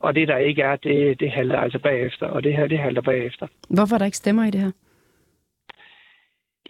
Og 0.00 0.14
det, 0.14 0.28
der 0.28 0.36
ikke 0.36 0.62
er, 0.62 0.76
det, 0.76 1.20
det 1.20 1.30
halter 1.30 1.60
altså 1.60 1.78
bagefter. 1.78 2.26
Og 2.26 2.44
det 2.44 2.56
her, 2.56 2.66
det 2.66 2.78
halter 2.78 3.02
bagefter. 3.02 3.46
Hvorfor 3.68 3.94
er 3.94 3.98
der 3.98 4.04
ikke 4.04 4.16
stemmer 4.16 4.44
i 4.44 4.50
det 4.50 4.60
her? 4.60 4.70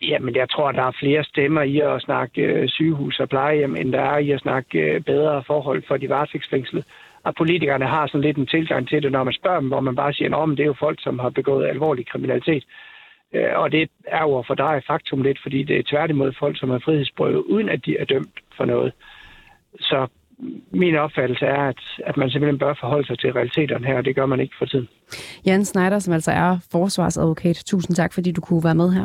Jamen, 0.02 0.36
jeg 0.36 0.50
tror, 0.50 0.72
der 0.72 0.82
er 0.82 0.96
flere 1.00 1.24
stemmer 1.24 1.62
i 1.62 1.80
at 1.80 2.02
snakke 2.02 2.42
øh, 2.42 2.68
sygehus 2.68 3.20
og 3.20 3.28
plejehjem, 3.28 3.76
end 3.76 3.92
der 3.92 4.00
er 4.00 4.18
i 4.18 4.30
at 4.30 4.40
snakke 4.40 4.78
øh, 4.78 5.00
bedre 5.00 5.42
forhold 5.46 5.82
for 5.88 5.96
de 5.96 6.08
varetægtsfængslede 6.08 6.84
at 7.24 7.34
politikerne 7.38 7.86
har 7.86 8.06
sådan 8.06 8.20
lidt 8.20 8.36
en 8.36 8.46
tilgang 8.46 8.88
til 8.88 9.02
det, 9.02 9.12
når 9.12 9.24
man 9.24 9.34
spørger 9.34 9.60
dem, 9.60 9.68
hvor 9.68 9.80
man 9.80 9.96
bare 9.96 10.12
siger, 10.12 10.36
at 10.36 10.48
det 10.48 10.60
er 10.60 10.66
jo 10.66 10.74
folk, 10.78 11.02
som 11.02 11.18
har 11.18 11.30
begået 11.30 11.68
alvorlig 11.68 12.06
kriminalitet. 12.06 12.64
Øh, 13.34 13.52
og 13.54 13.72
det 13.72 13.90
er 14.06 14.22
jo 14.22 14.44
for 14.46 14.54
dig 14.54 14.82
faktum 14.86 15.22
lidt, 15.22 15.38
fordi 15.42 15.62
det 15.62 15.78
er 15.78 15.82
tværtimod 15.90 16.32
folk, 16.38 16.58
som 16.58 16.70
er 16.70 16.78
frihedsberøvet, 16.78 17.44
uden 17.54 17.68
at 17.68 17.84
de 17.86 17.96
er 17.98 18.04
dømt 18.04 18.38
for 18.56 18.64
noget. 18.64 18.92
Så 19.80 20.06
min 20.70 20.96
opfattelse 20.96 21.46
er, 21.46 21.62
at, 21.68 21.80
at 22.06 22.16
man 22.16 22.30
simpelthen 22.30 22.58
bør 22.58 22.74
forholde 22.80 23.06
sig 23.06 23.18
til 23.18 23.32
realiteterne 23.32 23.86
her, 23.86 23.96
og 23.96 24.04
det 24.04 24.14
gør 24.14 24.26
man 24.26 24.40
ikke 24.40 24.54
for 24.58 24.64
tiden. 24.64 24.88
Jan 25.46 25.64
Schneider, 25.64 25.98
som 25.98 26.14
altså 26.14 26.30
er 26.30 26.58
forsvarsadvokat. 26.72 27.62
Tusind 27.66 27.96
tak, 27.96 28.12
fordi 28.12 28.32
du 28.32 28.40
kunne 28.40 28.64
være 28.64 28.74
med 28.74 28.92
her. 28.92 29.04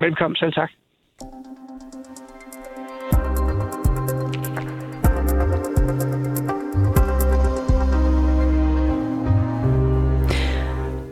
Velkommen, 0.00 0.36
selv 0.36 0.52
tak. 0.52 0.70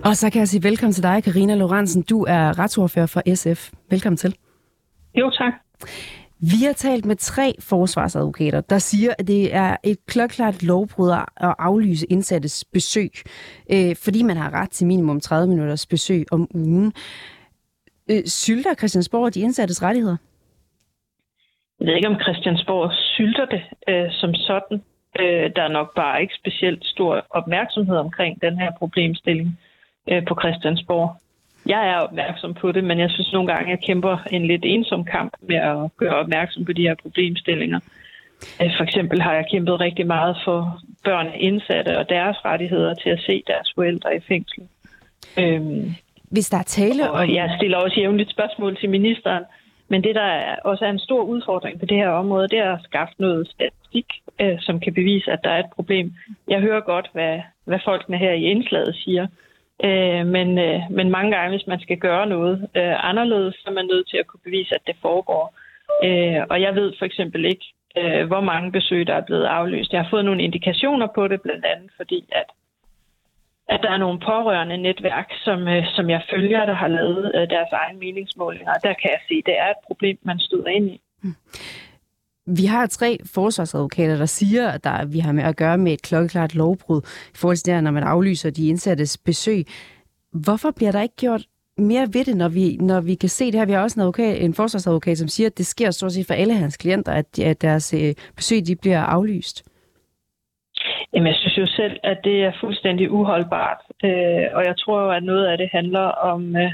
Og 0.06 0.16
så 0.16 0.30
kan 0.32 0.38
jeg 0.38 0.48
sige 0.48 0.68
velkommen 0.68 0.92
til 0.92 1.02
dig, 1.02 1.24
Karina 1.24 1.54
Lorentzen. 1.54 2.02
Du 2.02 2.24
er 2.28 2.58
retsordfører 2.58 3.06
for 3.06 3.34
SF. 3.34 3.72
Velkommen 3.90 4.16
til. 4.16 4.34
Jo, 5.14 5.30
tak. 5.30 5.52
Vi 6.40 6.58
har 6.66 6.72
talt 6.72 7.04
med 7.04 7.16
tre 7.16 7.54
forsvarsadvokater, 7.60 8.60
der 8.60 8.78
siger, 8.78 9.12
at 9.18 9.26
det 9.26 9.54
er 9.54 9.76
et 9.84 9.98
klokklart 10.06 10.62
lovbrud 10.62 11.10
at 11.10 11.54
aflyse 11.58 12.06
indsattes 12.10 12.64
besøg, 12.72 13.10
øh, 13.72 13.96
fordi 14.04 14.22
man 14.22 14.36
har 14.36 14.50
ret 14.60 14.70
til 14.70 14.86
minimum 14.86 15.20
30 15.20 15.48
minutters 15.48 15.86
besøg 15.86 16.24
om 16.32 16.48
ugen. 16.54 16.92
Øh, 18.10 18.22
sylter 18.24 18.74
Christiansborg 18.74 19.34
de 19.34 19.40
indsattes 19.40 19.82
rettigheder? 19.82 20.16
Jeg 21.80 21.86
ved 21.86 21.94
ikke, 21.94 22.08
om 22.08 22.20
Christiansborg 22.20 22.92
sylter 23.16 23.46
det 23.46 23.62
øh, 23.88 24.10
som 24.10 24.34
sådan. 24.34 24.82
Øh, 25.20 25.50
der 25.56 25.62
er 25.62 25.72
nok 25.78 25.94
bare 25.94 26.22
ikke 26.22 26.34
specielt 26.34 26.84
stor 26.84 27.26
opmærksomhed 27.30 27.96
omkring 27.96 28.42
den 28.42 28.58
her 28.58 28.70
problemstilling 28.78 29.58
øh, 30.10 30.24
på 30.28 30.36
Christiansborg. 30.40 31.16
Jeg 31.66 31.88
er 31.88 31.96
opmærksom 31.96 32.54
på 32.54 32.72
det, 32.72 32.84
men 32.84 32.98
jeg 32.98 33.10
synes 33.10 33.32
nogle 33.32 33.52
gange, 33.52 33.70
jeg 33.70 33.80
kæmper 33.86 34.18
en 34.30 34.46
lidt 34.46 34.64
ensom 34.64 35.04
kamp 35.04 35.32
med 35.40 35.56
at 35.56 35.96
gøre 35.96 36.16
opmærksom 36.16 36.64
på 36.64 36.72
de 36.72 36.82
her 36.82 36.94
problemstillinger. 37.02 37.80
Øh, 38.62 38.70
for 38.76 38.84
eksempel 38.84 39.22
har 39.22 39.34
jeg 39.34 39.44
kæmpet 39.50 39.80
rigtig 39.80 40.06
meget 40.06 40.36
for 40.44 40.80
børn 41.04 41.26
indsatte 41.34 41.98
og 41.98 42.08
deres 42.08 42.36
rettigheder 42.44 42.94
til 42.94 43.10
at 43.10 43.20
se 43.26 43.42
deres 43.46 43.72
forældre 43.74 44.16
i 44.16 44.20
fængsel. 44.28 44.62
Øhm, 45.38 45.94
Hvis 46.30 46.50
der 46.50 46.58
er 46.58 46.62
tale 46.62 47.10
om... 47.10 47.30
jeg 47.30 47.54
stiller 47.58 47.78
også 47.78 48.00
jævnligt 48.00 48.30
spørgsmål 48.30 48.76
til 48.76 48.90
ministeren, 48.90 49.44
men 49.88 50.04
det, 50.04 50.14
der 50.14 50.56
også 50.64 50.84
er 50.84 50.90
en 50.90 50.98
stor 50.98 51.22
udfordring 51.22 51.80
på 51.80 51.86
det 51.86 51.96
her 51.96 52.08
område, 52.08 52.48
det 52.48 52.58
er 52.58 52.72
at 52.72 52.84
skaffe 52.84 53.14
noget 53.18 53.48
statistik, 53.48 54.06
øh, 54.40 54.56
som 54.60 54.80
kan 54.80 54.94
bevise, 54.94 55.32
at 55.32 55.38
der 55.44 55.50
er 55.50 55.58
et 55.58 55.70
problem. 55.74 56.14
Jeg 56.48 56.60
hører 56.60 56.80
godt, 56.80 57.08
hvad, 57.12 57.40
hvad 57.64 57.78
folkene 57.84 58.18
her 58.18 58.32
i 58.32 58.42
indslaget 58.42 58.96
siger, 58.96 59.26
Øh, 59.84 60.26
men, 60.26 60.58
øh, 60.58 60.80
men 60.90 61.10
mange 61.10 61.36
gange, 61.36 61.56
hvis 61.56 61.66
man 61.66 61.80
skal 61.80 61.98
gøre 61.98 62.26
noget 62.26 62.68
øh, 62.76 63.08
anderledes, 63.10 63.54
så 63.54 63.64
er 63.66 63.74
man 63.74 63.86
nødt 63.86 64.08
til 64.08 64.16
at 64.16 64.26
kunne 64.26 64.40
bevise, 64.44 64.74
at 64.74 64.86
det 64.86 64.96
foregår. 65.02 65.54
Øh, 66.04 66.42
og 66.50 66.60
jeg 66.60 66.74
ved 66.74 66.92
for 66.98 67.04
eksempel 67.04 67.44
ikke, 67.44 67.66
øh, 67.98 68.26
hvor 68.26 68.40
mange 68.40 68.72
besøg, 68.72 69.06
der 69.06 69.14
er 69.14 69.26
blevet 69.26 69.44
aflyst. 69.44 69.92
Jeg 69.92 70.02
har 70.02 70.10
fået 70.10 70.24
nogle 70.24 70.42
indikationer 70.42 71.08
på 71.14 71.28
det, 71.28 71.42
blandt 71.42 71.64
andet 71.64 71.90
fordi, 71.96 72.24
at, 72.32 72.48
at 73.68 73.80
der 73.82 73.90
er 73.90 73.96
nogle 73.96 74.20
pårørende 74.20 74.76
netværk, 74.76 75.32
som, 75.44 75.68
øh, 75.68 75.84
som 75.96 76.10
jeg 76.10 76.22
følger, 76.30 76.66
der 76.66 76.74
har 76.74 76.88
lavet 76.88 77.32
øh, 77.34 77.50
deres 77.50 77.72
egen 77.72 77.98
meningsmålinger. 77.98 78.72
Der 78.72 78.94
kan 79.00 79.10
jeg 79.10 79.20
se, 79.28 79.34
at 79.34 79.46
det 79.46 79.58
er 79.58 79.70
et 79.70 79.82
problem, 79.86 80.18
man 80.22 80.38
støder 80.38 80.68
ind 80.68 80.90
i. 80.90 81.00
Mm. 81.22 81.34
Vi 82.46 82.64
har 82.64 82.86
tre 82.86 83.18
forsvarsadvokater, 83.34 84.16
der 84.16 84.26
siger, 84.26 84.68
at 84.68 84.84
der, 84.84 85.06
vi 85.06 85.18
har 85.18 85.32
med 85.32 85.44
at 85.44 85.56
gøre 85.56 85.78
med 85.78 85.92
et 85.92 86.02
klokkeklart 86.02 86.54
lovbrud 86.54 87.00
i 87.34 87.36
forhold 87.36 87.56
til 87.56 87.74
det, 87.74 87.84
når 87.84 87.90
man 87.90 88.02
aflyser 88.02 88.50
de 88.50 88.68
indsattes 88.68 89.18
besøg. 89.18 89.64
Hvorfor 90.32 90.70
bliver 90.70 90.92
der 90.92 91.02
ikke 91.02 91.16
gjort 91.16 91.42
mere 91.78 92.06
ved 92.12 92.24
det, 92.24 92.36
når 92.36 92.48
vi, 92.48 92.76
når 92.76 93.00
vi 93.00 93.14
kan 93.14 93.28
se 93.28 93.44
det 93.44 93.54
her? 93.54 93.66
Vi 93.66 93.72
har 93.72 93.82
også 93.82 94.00
en, 94.00 94.00
advokat, 94.00 94.44
en 94.44 94.54
forsvarsadvokat, 94.54 95.18
som 95.18 95.28
siger, 95.28 95.46
at 95.46 95.58
det 95.58 95.66
sker 95.66 95.90
stort 95.90 96.12
set 96.12 96.26
for 96.26 96.34
alle 96.34 96.54
hans 96.54 96.76
klienter, 96.76 97.12
at, 97.12 97.38
at 97.38 97.62
deres 97.62 97.94
øh, 97.94 98.14
besøg 98.36 98.66
de 98.66 98.76
bliver 98.76 99.00
aflyst. 99.00 99.64
Jamen, 101.12 101.26
jeg 101.26 101.36
synes 101.36 101.58
jo 101.58 101.66
selv, 101.66 101.96
at 102.04 102.18
det 102.24 102.44
er 102.44 102.52
fuldstændig 102.60 103.10
uholdbart. 103.10 103.80
Øh, 104.04 104.46
og 104.56 104.62
jeg 104.64 104.74
tror 104.78 105.02
jo, 105.02 105.10
at 105.10 105.22
noget 105.22 105.46
af 105.46 105.58
det 105.58 105.68
handler 105.72 106.06
om, 106.32 106.56
øh, 106.56 106.72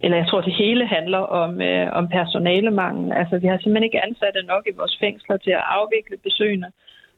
eller 0.00 0.16
jeg 0.16 0.26
tror, 0.28 0.40
det 0.40 0.54
hele 0.54 0.86
handler 0.86 1.18
om, 1.18 1.60
øh, 1.60 1.88
om 1.92 2.08
personalemangel. 2.08 3.12
Altså, 3.12 3.38
vi 3.38 3.46
har 3.46 3.58
simpelthen 3.58 3.84
ikke 3.84 4.04
ansatte 4.04 4.42
nok 4.42 4.64
i 4.66 4.76
vores 4.76 4.96
fængsler 5.00 5.36
til 5.36 5.50
at 5.50 5.64
afvikle 5.78 6.16
besøgene. 6.16 6.70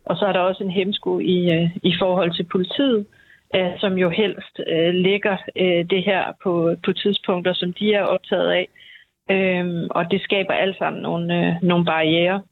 Og 0.04 0.16
så 0.16 0.24
er 0.26 0.32
der 0.32 0.40
også 0.40 0.64
en 0.64 0.70
hemsko 0.70 1.18
i, 1.18 1.38
øh, 1.54 1.76
i 1.82 1.92
forhold 1.98 2.32
til 2.34 2.44
politiet, 2.44 3.06
øh, 3.56 3.72
som 3.78 3.98
jo 3.98 4.08
helst 4.10 4.60
øh, 4.66 4.94
lægger 4.94 5.36
øh, 5.56 5.84
det 5.90 6.02
her 6.04 6.22
på, 6.42 6.76
på 6.84 6.92
tidspunkter, 6.92 7.52
som 7.52 7.72
de 7.72 7.94
er 7.94 8.02
optaget 8.02 8.50
af. 8.50 8.68
Øh, 9.30 9.86
og 9.90 10.10
det 10.10 10.20
skaber 10.20 10.52
alt 10.52 10.78
sammen 10.78 11.02
nogle, 11.02 11.46
øh, 11.46 11.52
nogle 11.62 11.84
barriere 11.84 12.42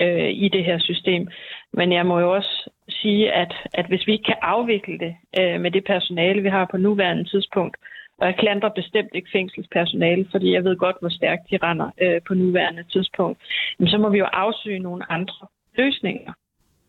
øh, 0.00 0.30
i 0.30 0.48
det 0.48 0.64
her 0.64 0.78
system. 0.78 1.28
Men 1.72 1.92
jeg 1.92 2.06
må 2.06 2.18
jo 2.20 2.34
også 2.34 2.70
sige, 2.88 3.32
at, 3.32 3.54
at 3.74 3.86
hvis 3.86 4.06
vi 4.06 4.12
ikke 4.12 4.24
kan 4.24 4.42
afvikle 4.42 4.98
det 4.98 5.14
øh, 5.40 5.60
med 5.60 5.70
det 5.70 5.84
personale, 5.84 6.42
vi 6.42 6.48
har 6.48 6.68
på 6.70 6.76
nuværende 6.76 7.24
tidspunkt, 7.24 7.76
og 8.18 8.26
jeg 8.26 8.36
klandrer 8.38 8.68
bestemt 8.68 9.10
ikke 9.14 9.28
fængselspersonale, 9.32 10.26
fordi 10.30 10.52
jeg 10.52 10.64
ved 10.64 10.76
godt, 10.76 10.96
hvor 11.00 11.08
stærkt 11.08 11.50
de 11.50 11.58
render 11.62 11.90
øh, 12.00 12.20
på 12.28 12.34
nuværende 12.34 12.84
tidspunkt. 12.92 13.38
Men 13.78 13.88
så 13.88 13.98
må 13.98 14.08
vi 14.08 14.18
jo 14.18 14.24
afsøge 14.24 14.78
nogle 14.78 15.12
andre 15.12 15.46
løsninger. 15.78 16.32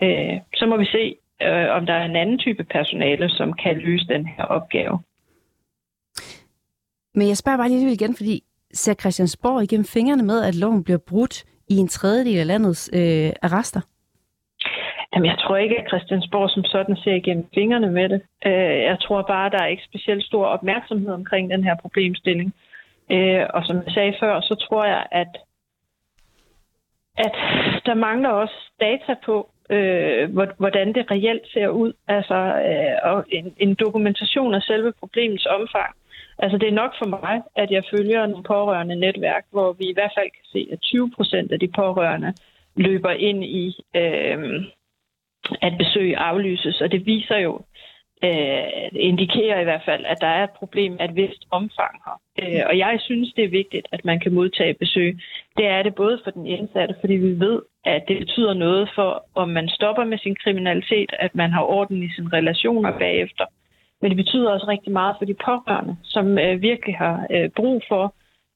Øh, 0.04 0.38
så 0.56 0.66
må 0.66 0.78
vi 0.78 0.86
se, 0.86 1.16
øh, 1.42 1.68
om 1.78 1.86
der 1.86 1.94
er 1.94 2.06
en 2.06 2.16
anden 2.16 2.40
type 2.40 2.63
personale, 2.63 3.30
som 3.30 3.54
kan 3.54 3.78
løse 3.78 4.06
den 4.08 4.26
her 4.28 4.44
opgave. 4.44 5.00
Men 7.16 7.28
jeg 7.28 7.38
spørger 7.38 7.58
bare 7.58 7.70
lige 7.70 7.94
igen, 7.94 8.16
fordi 8.16 8.44
ser 8.74 8.94
Christiansborg 8.94 9.63
igennem 9.63 9.86
fingrene 9.86 10.24
med, 10.24 10.44
at 10.44 10.56
loven 10.56 10.84
bliver 10.84 11.00
brudt 11.08 11.46
i 11.70 11.76
en 11.76 11.88
tredjedel 11.88 12.40
af 12.40 12.48
landets 12.48 12.90
øh, 12.94 13.32
arrester? 13.42 13.82
Jamen, 15.17 15.32
jeg 15.32 15.39
tror 15.39 15.58
ikke, 15.58 15.77
at 15.80 15.88
Christiansborg 15.88 16.49
som 16.49 16.63
sådan 16.63 16.95
ser 16.95 17.13
igennem 17.13 17.45
fingrene 17.53 17.91
med 17.91 18.10
det. 18.10 18.21
Øh, 18.45 18.82
jeg 18.91 18.97
tror 18.99 19.21
bare, 19.21 19.49
der 19.49 19.58
er 19.63 19.67
ikke 19.67 19.84
specielt 19.84 20.25
stor 20.25 20.45
opmærksomhed 20.45 21.10
omkring 21.13 21.49
den 21.51 21.63
her 21.63 21.75
problemstilling. 21.75 22.53
Øh, 23.12 23.45
og 23.49 23.65
som 23.65 23.75
jeg 23.86 23.93
sagde 23.93 24.13
før, 24.19 24.41
så 24.41 24.56
tror 24.56 24.86
jeg, 24.86 25.06
at, 25.12 25.38
at 27.17 27.36
der 27.86 27.93
mangler 27.93 28.30
også 28.30 28.58
data 28.80 29.15
på, 29.25 29.49
øh, 29.69 30.38
hvordan 30.58 30.88
det 30.95 31.12
reelt 31.12 31.47
ser 31.53 31.67
ud. 31.67 31.93
Altså, 32.08 32.36
øh, 32.69 33.12
og 33.12 33.25
en, 33.32 33.53
en 33.58 33.75
dokumentation 33.75 34.53
af 34.53 34.62
selve 34.62 34.93
problemets 34.99 35.45
omfang. 35.45 35.95
Altså, 36.39 36.58
det 36.58 36.67
er 36.67 36.82
nok 36.82 36.93
for 37.01 37.06
mig, 37.06 37.41
at 37.56 37.71
jeg 37.71 37.84
følger 37.91 38.25
nogle 38.25 38.43
pårørende 38.43 38.95
netværk, 38.95 39.45
hvor 39.51 39.73
vi 39.73 39.86
i 39.89 39.93
hvert 39.93 40.13
fald 40.17 40.30
kan 40.38 40.45
se, 40.53 40.67
at 40.71 40.80
20 40.82 41.12
procent 41.15 41.51
af 41.51 41.60
de 41.60 41.67
pårørende 41.67 42.34
løber 42.75 43.12
ind 43.12 43.43
i, 43.43 43.75
øh, 43.95 44.63
at 45.62 45.74
besøg 45.78 46.16
aflyses, 46.16 46.82
og 46.82 46.92
det 46.92 47.06
viser 47.06 47.38
jo, 47.38 47.62
øh, 48.24 48.90
indikerer 49.10 49.60
i 49.60 49.64
hvert 49.64 49.82
fald, 49.86 50.06
at 50.06 50.18
der 50.22 50.28
er 50.28 50.44
et 50.44 50.50
problem 50.60 50.98
af 51.00 51.06
et 51.06 51.16
vist 51.16 51.44
omfang 51.52 51.96
her. 52.06 52.18
Øh, 52.42 52.64
og 52.70 52.78
jeg 52.78 52.98
synes, 53.00 53.34
det 53.34 53.44
er 53.44 53.50
vigtigt, 53.50 53.88
at 53.92 54.06
man 54.06 54.20
kan 54.20 54.34
modtage 54.34 54.74
besøg. 54.74 55.20
Det 55.58 55.66
er 55.68 55.84
det 55.84 55.96
både 55.96 56.20
for 56.24 56.32
den 56.32 56.46
indsatte, 56.46 56.96
fordi 57.00 57.14
vi 57.14 57.40
ved, 57.40 57.62
at 57.86 58.04
det 58.08 58.18
betyder 58.20 58.54
noget 58.54 58.90
for, 58.96 59.26
om 59.36 59.50
man 59.50 59.70
stopper 59.70 60.04
med 60.04 60.18
sin 60.18 60.36
kriminalitet, 60.36 61.12
at 61.20 61.36
man 61.36 61.52
har 61.52 61.64
orden 61.64 62.04
i 62.04 62.10
sine 62.16 62.30
relationer 62.34 63.00
bagefter. 63.00 63.46
Men 64.02 64.10
det 64.12 64.18
betyder 64.18 64.52
også 64.52 64.68
rigtig 64.68 64.92
meget 64.92 65.16
for 65.20 65.26
de 65.26 65.34
pårørende, 65.34 65.98
som 66.04 66.38
øh, 66.40 66.62
virkelig 66.62 66.96
har 66.98 67.28
øh, 67.32 67.50
brug 67.50 67.82
for 67.88 68.14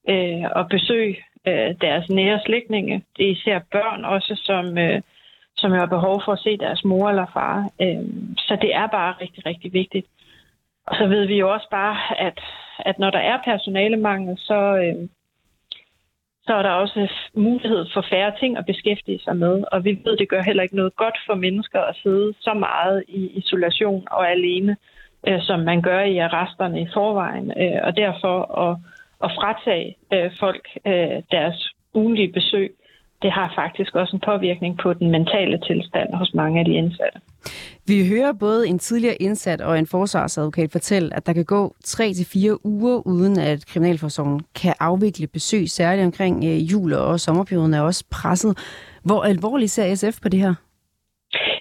øh, 0.08 0.44
at 0.60 0.68
besøge 0.70 1.16
øh, 1.46 1.74
deres 1.80 2.08
nære 2.08 2.40
slægtninge. 2.46 3.02
Det 3.16 3.26
er 3.26 3.30
især 3.30 3.58
børn 3.72 4.04
også, 4.04 4.34
som... 4.44 4.78
Øh, 4.78 5.02
som 5.56 5.72
har 5.72 5.86
behov 5.86 6.22
for 6.24 6.32
at 6.32 6.38
se 6.38 6.56
deres 6.56 6.84
mor 6.84 7.08
eller 7.08 7.26
far. 7.32 7.70
Øh, 7.80 8.04
så 8.38 8.58
det 8.62 8.74
er 8.74 8.86
bare 8.86 9.14
rigtig, 9.20 9.46
rigtig 9.46 9.72
vigtigt. 9.72 10.06
Og 10.86 10.96
så 10.96 11.06
ved 11.06 11.26
vi 11.26 11.36
jo 11.38 11.52
også 11.52 11.68
bare, 11.70 11.96
at, 12.18 12.40
at 12.78 12.98
når 12.98 13.10
der 13.10 13.18
er 13.18 13.38
personalemangel, 13.44 14.38
så, 14.38 14.76
øh, 14.76 15.08
så 16.46 16.54
er 16.54 16.62
der 16.62 16.70
også 16.70 17.12
mulighed 17.34 17.86
for 17.94 18.04
færre 18.10 18.32
ting 18.40 18.56
at 18.58 18.66
beskæftige 18.66 19.20
sig 19.24 19.36
med. 19.36 19.64
Og 19.72 19.84
vi 19.84 19.98
ved, 20.04 20.16
det 20.16 20.28
gør 20.28 20.42
heller 20.42 20.62
ikke 20.62 20.76
noget 20.76 20.96
godt 20.96 21.18
for 21.26 21.34
mennesker 21.34 21.80
at 21.80 21.96
sidde 22.02 22.34
så 22.40 22.54
meget 22.54 23.04
i 23.08 23.26
isolation 23.26 24.06
og 24.10 24.30
alene, 24.30 24.76
øh, 25.28 25.40
som 25.40 25.60
man 25.60 25.82
gør 25.82 26.00
i 26.00 26.18
arresterne 26.18 26.82
i 26.82 26.86
forvejen. 26.94 27.52
Øh, 27.56 27.80
og 27.82 27.96
derfor 27.96 28.36
at, 28.64 28.76
at 29.24 29.30
fratage 29.38 29.96
øh, 30.12 30.30
folk 30.40 30.68
øh, 30.86 31.22
deres 31.30 31.72
ugenlige 31.94 32.32
besøg, 32.32 32.74
det 33.22 33.32
har 33.32 33.52
faktisk 33.54 33.94
også 33.94 34.16
en 34.16 34.20
påvirkning 34.20 34.78
på 34.78 34.92
den 34.92 35.10
mentale 35.10 35.58
tilstand 35.58 36.14
hos 36.14 36.34
mange 36.34 36.58
af 36.60 36.64
de 36.64 36.72
indsatte. 36.72 37.20
Vi 37.86 38.08
hører 38.08 38.32
både 38.40 38.68
en 38.68 38.78
tidligere 38.78 39.14
indsat 39.14 39.60
og 39.60 39.78
en 39.78 39.86
forsvarsadvokat 39.86 40.72
fortælle, 40.72 41.16
at 41.16 41.26
der 41.26 41.32
kan 41.32 41.44
gå 41.44 41.74
3-4 41.84 42.56
uger, 42.64 43.06
uden 43.06 43.38
at 43.38 43.66
Kriminalforsorgen 43.66 44.40
kan 44.62 44.74
afvikle 44.80 45.26
besøg, 45.26 45.68
særligt 45.68 46.06
omkring 46.06 46.44
øh, 46.44 46.72
jul 46.72 46.92
og 46.92 47.20
sommerperioden 47.20 47.74
er 47.74 47.80
også 47.80 48.04
presset. 48.12 48.58
Hvor 49.04 49.22
alvorligt 49.22 49.70
ser 49.70 49.94
SF 49.94 50.22
på 50.22 50.28
det 50.28 50.40
her? 50.40 50.54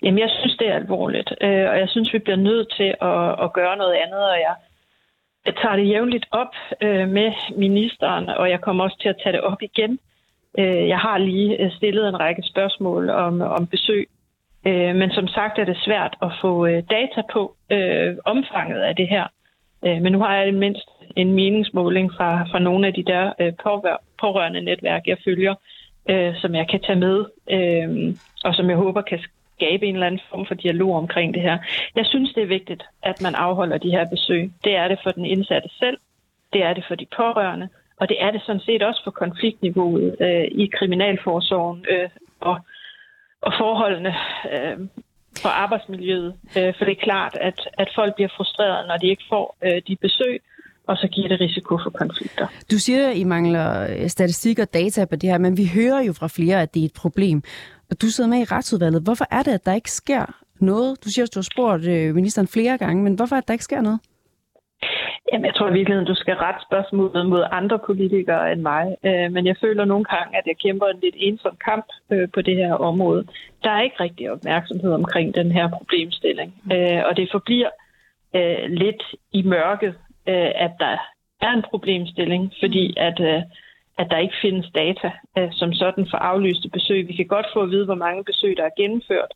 Jamen, 0.04 0.20
jeg 0.20 0.30
synes, 0.30 0.58
det 0.58 0.68
er 0.68 0.76
alvorligt, 0.76 1.30
øh, 1.42 1.70
og 1.72 1.78
jeg 1.80 1.90
synes, 1.90 2.14
vi 2.14 2.20
bliver 2.20 2.38
nødt 2.50 2.74
til 2.78 2.94
at, 3.02 3.44
at 3.44 3.54
gøre 3.54 3.78
noget 3.78 3.96
andet, 4.04 4.24
og 4.34 4.38
jeg, 4.48 4.56
jeg 5.46 5.54
tager 5.62 5.76
det 5.76 5.90
jævnligt 5.90 6.26
op 6.32 6.54
øh, 6.82 7.10
med 7.10 7.32
ministeren, 7.58 8.30
og 8.30 8.50
jeg 8.50 8.62
kommer 8.62 8.84
også 8.84 8.98
til 9.02 9.10
at 9.10 9.20
tage 9.24 9.34
det 9.34 9.42
op 9.42 9.62
igen 9.62 10.00
Øh, 10.60 10.88
jeg 10.88 10.98
har 10.98 11.18
lige 11.18 11.64
øh, 11.64 11.72
stillet 11.72 12.08
en 12.08 12.20
række 12.20 12.44
spørgsmål 12.44 13.10
om, 13.10 13.42
om 13.42 13.68
besøg, 13.68 14.10
øh, 14.66 14.96
men 14.96 15.12
som 15.12 15.28
sagt 15.28 15.60
er 15.60 15.66
det 15.66 15.78
svært 15.78 16.18
at 16.22 16.32
få 16.42 16.66
øh, 16.66 16.84
data 16.90 17.22
på 17.34 17.56
øh, 17.72 18.18
omfanget 18.26 18.82
af 18.82 18.96
det 18.96 19.08
her. 19.08 19.28
Men 19.84 20.12
nu 20.12 20.20
har 20.20 20.36
jeg 20.36 20.54
mindst 20.54 20.90
en 21.16 21.32
meningsmåling 21.32 22.12
fra, 22.18 22.44
fra 22.52 22.60
nogle 22.60 22.88
af 22.88 22.94
de 22.94 23.04
der 23.04 23.52
pårørende 24.20 24.62
netværk, 24.62 25.08
jeg 25.08 25.18
følger, 25.26 25.56
som 26.42 26.56
jeg 26.56 26.68
kan 26.68 26.82
tage 26.82 27.00
med, 27.00 27.26
og 28.44 28.56
som 28.56 28.70
jeg 28.70 28.78
håber 28.78 29.02
kan 29.02 29.20
skabe 29.56 29.86
en 29.86 29.94
eller 29.94 30.08
anden 30.08 30.22
form 30.30 30.46
for 30.46 30.56
dialog 30.56 30.96
omkring 30.96 31.34
det 31.34 31.42
her. 31.42 31.58
Jeg 31.96 32.06
synes, 32.06 32.34
det 32.34 32.44
er 32.44 32.48
vigtigt, 32.48 32.84
at 33.04 33.22
man 33.22 33.36
afholder 33.36 33.78
de 33.78 33.92
her 33.92 34.10
besøg. 34.10 34.52
Det 34.64 34.76
er 34.76 34.88
det 34.88 35.00
for 35.04 35.12
den 35.12 35.26
indsatte 35.26 35.70
selv, 35.80 35.98
det 36.54 36.64
er 36.64 36.74
det 36.74 36.86
for 36.88 36.96
de 36.96 37.06
pårørende, 37.16 37.70
og 38.02 38.10
det 38.10 38.18
er 38.26 38.32
det 38.32 38.42
sådan 38.46 38.66
set 38.68 38.84
også 38.84 39.02
for 39.04 39.12
konfliktniveauet 39.12 40.16
øh, 40.26 40.46
i 40.64 40.66
kriminalforsorgen 40.78 41.86
øh, 41.94 42.10
og, 42.40 42.56
og 43.42 43.52
forholdene 43.62 44.14
øh, 44.54 44.78
for 45.42 45.50
arbejdsmiljøet. 45.50 46.34
Øh, 46.58 46.74
for 46.78 46.86
det 46.86 46.92
er 46.98 47.04
klart, 47.04 47.38
at, 47.42 47.60
at 47.74 47.90
folk 47.96 48.16
bliver 48.16 48.32
frustrerede, 48.38 48.88
når 48.88 48.98
de 48.98 49.08
ikke 49.08 49.24
får 49.30 49.58
øh, 49.64 49.82
de 49.88 49.96
besøg, 49.96 50.42
og 50.88 50.98
så 50.98 51.08
giver 51.08 51.28
det 51.28 51.40
risiko 51.40 51.78
for 51.84 51.90
konflikter. 51.90 52.48
Du 52.72 52.78
siger, 52.80 53.10
at 53.10 53.18
I 53.18 53.24
mangler 53.24 53.68
øh, 53.92 54.10
statistik 54.10 54.60
og 54.60 54.74
data 54.74 55.06
på 55.06 55.16
det 55.16 55.30
her, 55.30 55.38
men 55.38 55.58
vi 55.58 55.72
hører 55.76 56.02
jo 56.02 56.14
fra 56.14 56.28
flere, 56.28 56.62
at 56.62 56.74
det 56.74 56.82
er 56.82 56.86
et 56.86 56.94
problem. 56.94 57.44
Og 57.90 58.02
du 58.02 58.08
sidder 58.08 58.30
med 58.30 58.40
i 58.40 58.44
retsudvalget. 58.44 59.02
Hvorfor 59.02 59.26
er 59.32 59.44
det, 59.44 59.52
at 59.52 59.66
der 59.66 59.74
ikke 59.74 59.92
sker 59.92 60.26
noget? 60.60 61.04
Du 61.04 61.10
siger, 61.10 61.26
at 61.26 61.34
du 61.36 61.40
har 61.40 61.50
spurgt 61.54 61.86
øh, 61.86 62.16
ministeren 62.16 62.48
flere 62.48 62.78
gange, 62.78 63.04
men 63.04 63.14
hvorfor 63.14 63.36
er 63.36 63.40
det, 63.40 63.44
at 63.44 63.48
der 63.48 63.54
ikke 63.54 63.64
sker 63.64 63.82
noget? 63.82 64.00
Jamen, 65.32 65.46
jeg 65.46 65.56
tror 65.56 65.70
i 65.70 65.74
virkeligheden, 65.74 66.08
du 66.08 66.16
skal 66.16 66.36
rette 66.36 66.62
spørgsmålet 66.70 67.26
mod 67.26 67.44
andre 67.52 67.80
politikere 67.80 68.52
end 68.52 68.62
mig. 68.62 68.96
Øh, 69.04 69.32
men 69.32 69.46
jeg 69.46 69.56
føler 69.62 69.86
nogle 69.86 70.06
gange, 70.06 70.38
at 70.38 70.44
jeg 70.48 70.58
kæmper 70.64 70.88
en 70.88 71.00
lidt 71.04 71.16
ensom 71.18 71.58
kamp 71.66 71.86
øh, 72.12 72.28
på 72.34 72.42
det 72.42 72.56
her 72.56 72.74
område. 72.74 73.28
Der 73.64 73.70
er 73.72 73.82
ikke 73.82 74.04
rigtig 74.04 74.32
opmærksomhed 74.32 74.92
omkring 74.94 75.36
den 75.36 75.52
her 75.52 75.70
problemstilling. 75.70 76.54
Øh, 76.74 77.02
og 77.10 77.18
det 77.18 77.30
forbliver 77.32 77.70
øh, 78.36 78.70
lidt 78.70 79.04
i 79.32 79.42
mørket, 79.44 79.94
øh, 80.28 80.52
at 80.66 80.72
der 80.80 80.98
er 81.42 81.52
en 81.54 81.64
problemstilling, 81.70 82.54
fordi 82.60 82.94
at, 82.98 83.20
øh, 83.20 83.42
at 83.98 84.08
der 84.12 84.18
ikke 84.18 84.42
findes 84.42 84.68
data 84.76 85.12
øh, 85.38 85.50
som 85.52 85.74
sådan 85.74 86.08
for 86.12 86.18
aflyste 86.18 86.70
besøg. 86.70 87.08
Vi 87.08 87.14
kan 87.14 87.28
godt 87.28 87.46
få 87.54 87.60
at 87.62 87.70
vide, 87.70 87.86
hvor 87.86 87.96
mange 88.06 88.24
besøg, 88.24 88.58
der 88.58 88.64
er 88.64 88.78
gennemført, 88.78 89.32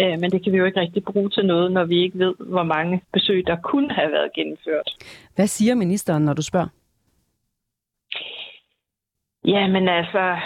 Øh, 0.00 0.20
men 0.20 0.30
det 0.30 0.44
kan 0.44 0.52
vi 0.52 0.58
jo 0.58 0.64
ikke 0.64 0.80
rigtig 0.80 1.04
bruge 1.04 1.30
til 1.30 1.46
noget, 1.46 1.72
når 1.72 1.84
vi 1.84 2.02
ikke 2.02 2.18
ved, 2.18 2.34
hvor 2.38 2.62
mange 2.62 3.02
besøg, 3.12 3.46
der 3.46 3.56
kunne 3.56 3.92
have 3.92 4.12
været 4.12 4.32
gennemført. 4.32 4.88
Hvad 5.34 5.46
siger 5.46 5.74
ministeren, 5.74 6.24
når 6.24 6.34
du 6.34 6.42
spørger? 6.42 6.68
Ja, 9.44 9.66
men 9.66 9.88
altså, 9.88 10.36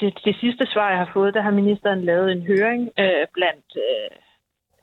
det, 0.00 0.20
det 0.24 0.36
sidste 0.40 0.66
svar, 0.66 0.90
jeg 0.90 0.98
har 0.98 1.10
fået, 1.12 1.34
der 1.34 1.42
har 1.42 1.50
ministeren 1.50 2.04
lavet 2.04 2.32
en 2.32 2.42
høring 2.42 2.90
øh, 2.98 3.26
blandt 3.34 3.66
øh, 3.76 4.10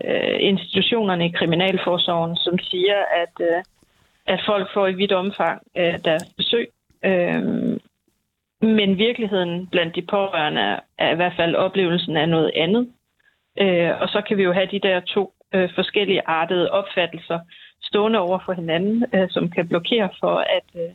øh, 0.03 0.37
institutionerne 0.39 1.25
i 1.25 1.31
Kriminalforsorgen, 1.31 2.35
som 2.35 2.59
siger, 2.59 2.99
at, 3.21 3.35
øh, 3.41 3.63
at 4.25 4.39
folk 4.45 4.67
får 4.73 4.87
i 4.87 4.93
vidt 4.93 5.11
omfang 5.11 5.61
øh, 5.77 5.99
deres 6.05 6.25
besøg. 6.37 6.67
Øh, 7.05 7.43
men 8.61 8.97
virkeligheden 8.97 9.67
blandt 9.67 9.95
de 9.95 10.01
pårørende 10.01 10.79
er 10.97 11.11
i 11.11 11.15
hvert 11.15 11.33
fald 11.37 11.55
oplevelsen 11.55 12.17
af 12.17 12.29
noget 12.29 12.51
andet. 12.55 12.91
Øh, 13.61 13.91
og 14.01 14.09
så 14.09 14.21
kan 14.27 14.37
vi 14.37 14.43
jo 14.43 14.53
have 14.53 14.67
de 14.71 14.79
der 14.79 14.99
to 14.99 15.33
øh, 15.53 15.69
forskellige 15.75 16.21
artede 16.27 16.71
opfattelser 16.71 17.39
stående 17.81 18.19
over 18.19 18.39
for 18.45 18.53
hinanden, 18.53 19.05
øh, 19.13 19.29
som 19.29 19.49
kan 19.49 19.67
blokere 19.67 20.09
for, 20.19 20.35
at, 20.37 20.81
øh, 20.81 20.91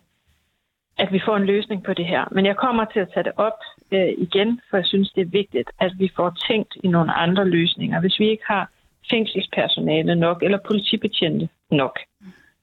at 0.98 1.12
vi 1.12 1.20
får 1.24 1.36
en 1.36 1.46
løsning 1.46 1.84
på 1.84 1.94
det 1.94 2.06
her. 2.06 2.24
Men 2.30 2.46
jeg 2.46 2.56
kommer 2.56 2.84
til 2.84 3.00
at 3.00 3.08
tage 3.14 3.24
det 3.24 3.32
op 3.36 3.58
øh, 3.90 4.12
igen, 4.18 4.60
for 4.70 4.76
jeg 4.76 4.86
synes, 4.86 5.10
det 5.10 5.20
er 5.20 5.36
vigtigt, 5.40 5.70
at 5.80 5.92
vi 5.98 6.10
får 6.16 6.36
tænkt 6.48 6.76
i 6.84 6.88
nogle 6.88 7.12
andre 7.12 7.48
løsninger. 7.48 8.00
Hvis 8.00 8.18
vi 8.18 8.28
ikke 8.28 8.44
har 8.46 8.70
fængselspersonale 9.10 10.14
nok, 10.14 10.42
eller 10.42 10.58
politibetjente 10.66 11.48
nok, 11.70 11.98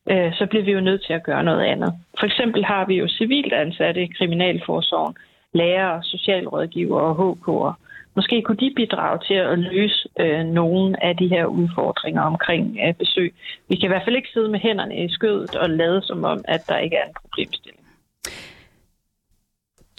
øh, 0.09 0.33
så 0.33 0.45
bliver 0.49 0.63
vi 0.63 0.71
jo 0.71 0.81
nødt 0.81 1.05
til 1.05 1.13
at 1.13 1.23
gøre 1.23 1.43
noget 1.43 1.63
andet. 1.65 1.93
For 2.19 2.25
eksempel 2.25 2.65
har 2.65 2.85
vi 2.85 2.95
jo 2.95 3.07
civilt 3.07 3.53
ansatte 3.53 4.03
i 4.03 4.13
Kriminalforsorgen, 4.17 5.15
lærere, 5.53 6.03
socialrådgivere 6.03 7.03
og 7.03 7.15
HK'er. 7.19 7.86
Måske 8.17 8.41
kunne 8.41 8.57
de 8.57 8.73
bidrage 8.75 9.19
til 9.27 9.33
at 9.33 9.59
løse 9.59 10.09
øh, 10.19 10.45
nogle 10.45 11.03
af 11.03 11.17
de 11.17 11.27
her 11.27 11.45
udfordringer 11.45 12.21
omkring 12.21 12.77
øh, 12.83 12.93
besøg. 12.93 13.35
Vi 13.69 13.75
kan 13.75 13.87
i 13.87 13.91
hvert 13.93 14.05
fald 14.05 14.15
ikke 14.15 14.29
sidde 14.33 14.49
med 14.49 14.59
hænderne 14.59 15.05
i 15.05 15.09
skødet 15.09 15.55
og 15.55 15.69
lade 15.69 16.01
som 16.01 16.23
om, 16.23 16.39
at 16.47 16.61
der 16.69 16.77
ikke 16.77 16.95
er 16.95 17.05
en 17.05 17.13
problemstilling. 17.21 17.83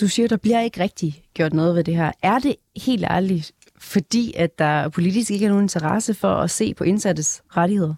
Du 0.00 0.06
siger, 0.08 0.28
der 0.28 0.36
bliver 0.36 0.60
ikke 0.60 0.82
rigtig 0.82 1.12
gjort 1.34 1.52
noget 1.52 1.74
ved 1.74 1.84
det 1.84 1.96
her. 1.96 2.12
Er 2.22 2.38
det 2.38 2.56
helt 2.86 3.04
ærligt, 3.10 3.52
fordi 3.92 4.24
at 4.36 4.58
der 4.58 4.88
politisk 4.88 5.30
ikke 5.30 5.46
er 5.46 5.50
nogen 5.50 5.64
interesse 5.64 6.14
for 6.20 6.34
at 6.44 6.50
se 6.50 6.74
på 6.74 6.84
indsattes 6.84 7.44
rettigheder? 7.56 7.94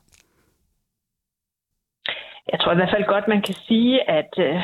Jeg 2.52 2.60
tror 2.60 2.72
i 2.72 2.76
hvert 2.76 2.94
fald 2.94 3.06
godt, 3.06 3.28
man 3.28 3.42
kan 3.42 3.54
sige, 3.54 4.10
at, 4.10 4.32
øh, 4.38 4.62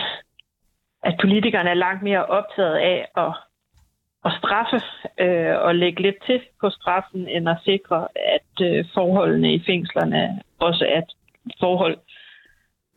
at 1.03 1.15
politikerne 1.21 1.71
er 1.71 1.75
langt 1.75 2.03
mere 2.03 2.27
optaget 2.27 2.77
af 2.77 3.09
at, 3.17 3.33
at 4.27 4.33
straffe 4.41 4.81
øh, 5.25 5.57
og 5.67 5.75
lægge 5.75 6.03
lidt 6.03 6.21
til 6.27 6.41
på 6.61 6.71
straffen, 6.71 7.29
end 7.29 7.49
at 7.49 7.63
sikre, 7.65 8.09
at 8.37 8.53
øh, 8.69 8.85
forholdene 8.95 9.55
i 9.55 9.63
fængslerne 9.67 10.43
også 10.59 10.85
er 10.95 10.99
et 10.99 11.13
forhold, 11.61 11.99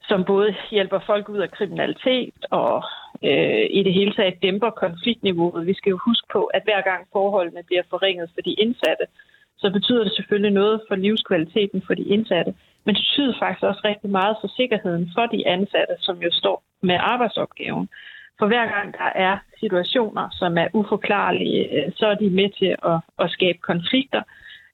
som 0.09 0.23
både 0.23 0.55
hjælper 0.71 0.99
folk 1.05 1.29
ud 1.29 1.37
af 1.37 1.51
kriminalitet 1.51 2.45
og 2.51 2.83
øh, 3.23 3.65
i 3.69 3.83
det 3.83 3.93
hele 3.93 4.13
taget 4.13 4.41
dæmper 4.41 4.69
konfliktniveauet. 4.69 5.67
Vi 5.67 5.73
skal 5.73 5.89
jo 5.89 5.99
huske 6.05 6.27
på, 6.33 6.41
at 6.43 6.63
hver 6.63 6.81
gang 6.81 7.07
forholdene 7.13 7.63
bliver 7.63 7.83
forringet 7.89 8.29
for 8.33 8.41
de 8.41 8.53
indsatte, 8.53 9.05
så 9.57 9.71
betyder 9.71 10.03
det 10.03 10.15
selvfølgelig 10.15 10.51
noget 10.51 10.81
for 10.87 10.95
livskvaliteten 10.95 11.81
for 11.87 11.93
de 11.93 12.03
indsatte, 12.03 12.53
men 12.85 12.95
det 12.95 13.03
betyder 13.03 13.39
faktisk 13.39 13.63
også 13.63 13.81
rigtig 13.85 14.09
meget 14.09 14.35
for 14.41 14.49
sikkerheden 14.59 15.11
for 15.15 15.25
de 15.25 15.47
ansatte, 15.47 15.95
som 15.99 16.17
jo 16.25 16.31
står 16.31 16.63
med 16.81 16.97
arbejdsopgaven. 16.99 17.89
For 18.39 18.47
hver 18.47 18.65
gang 18.75 18.93
der 18.93 19.09
er 19.15 19.37
situationer, 19.59 20.29
som 20.31 20.57
er 20.57 20.67
uforklarlige, 20.73 21.61
øh, 21.75 21.91
så 21.95 22.05
er 22.07 22.15
de 22.15 22.29
med 22.29 22.49
til 22.59 22.75
at, 22.91 22.99
at 23.19 23.31
skabe 23.31 23.57
konflikter, 23.57 24.21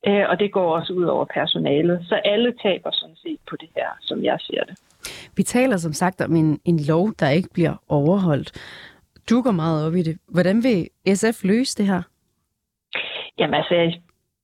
øh, 0.07 0.23
og 0.29 0.39
det 0.39 0.51
går 0.51 0.75
også 0.75 0.93
ud 0.93 1.03
over 1.03 1.25
personalet. 1.25 2.05
Så 2.09 2.15
alle 2.15 2.53
taber 2.63 2.91
sådan 2.91 3.15
set 3.15 3.39
på 3.49 3.55
det 3.55 3.69
her, 3.75 3.89
som 4.01 4.23
jeg 4.23 4.37
ser 4.39 4.63
det. 4.63 4.75
Vi 5.37 5.43
taler 5.43 5.77
som 5.77 5.93
sagt 5.93 6.21
om 6.21 6.35
en, 6.35 6.59
en 6.65 6.79
lov, 6.79 7.11
der 7.19 7.29
ikke 7.29 7.49
bliver 7.53 7.73
overholdt. 7.89 8.51
Du 9.29 9.41
går 9.41 9.51
meget 9.51 9.87
op 9.87 9.95
i 9.95 10.01
det. 10.01 10.17
Hvordan 10.27 10.63
vil 10.63 10.89
SF 11.15 11.43
løse 11.43 11.77
det 11.77 11.85
her? 11.85 12.01
Jamen 13.39 13.53
altså, 13.53 13.99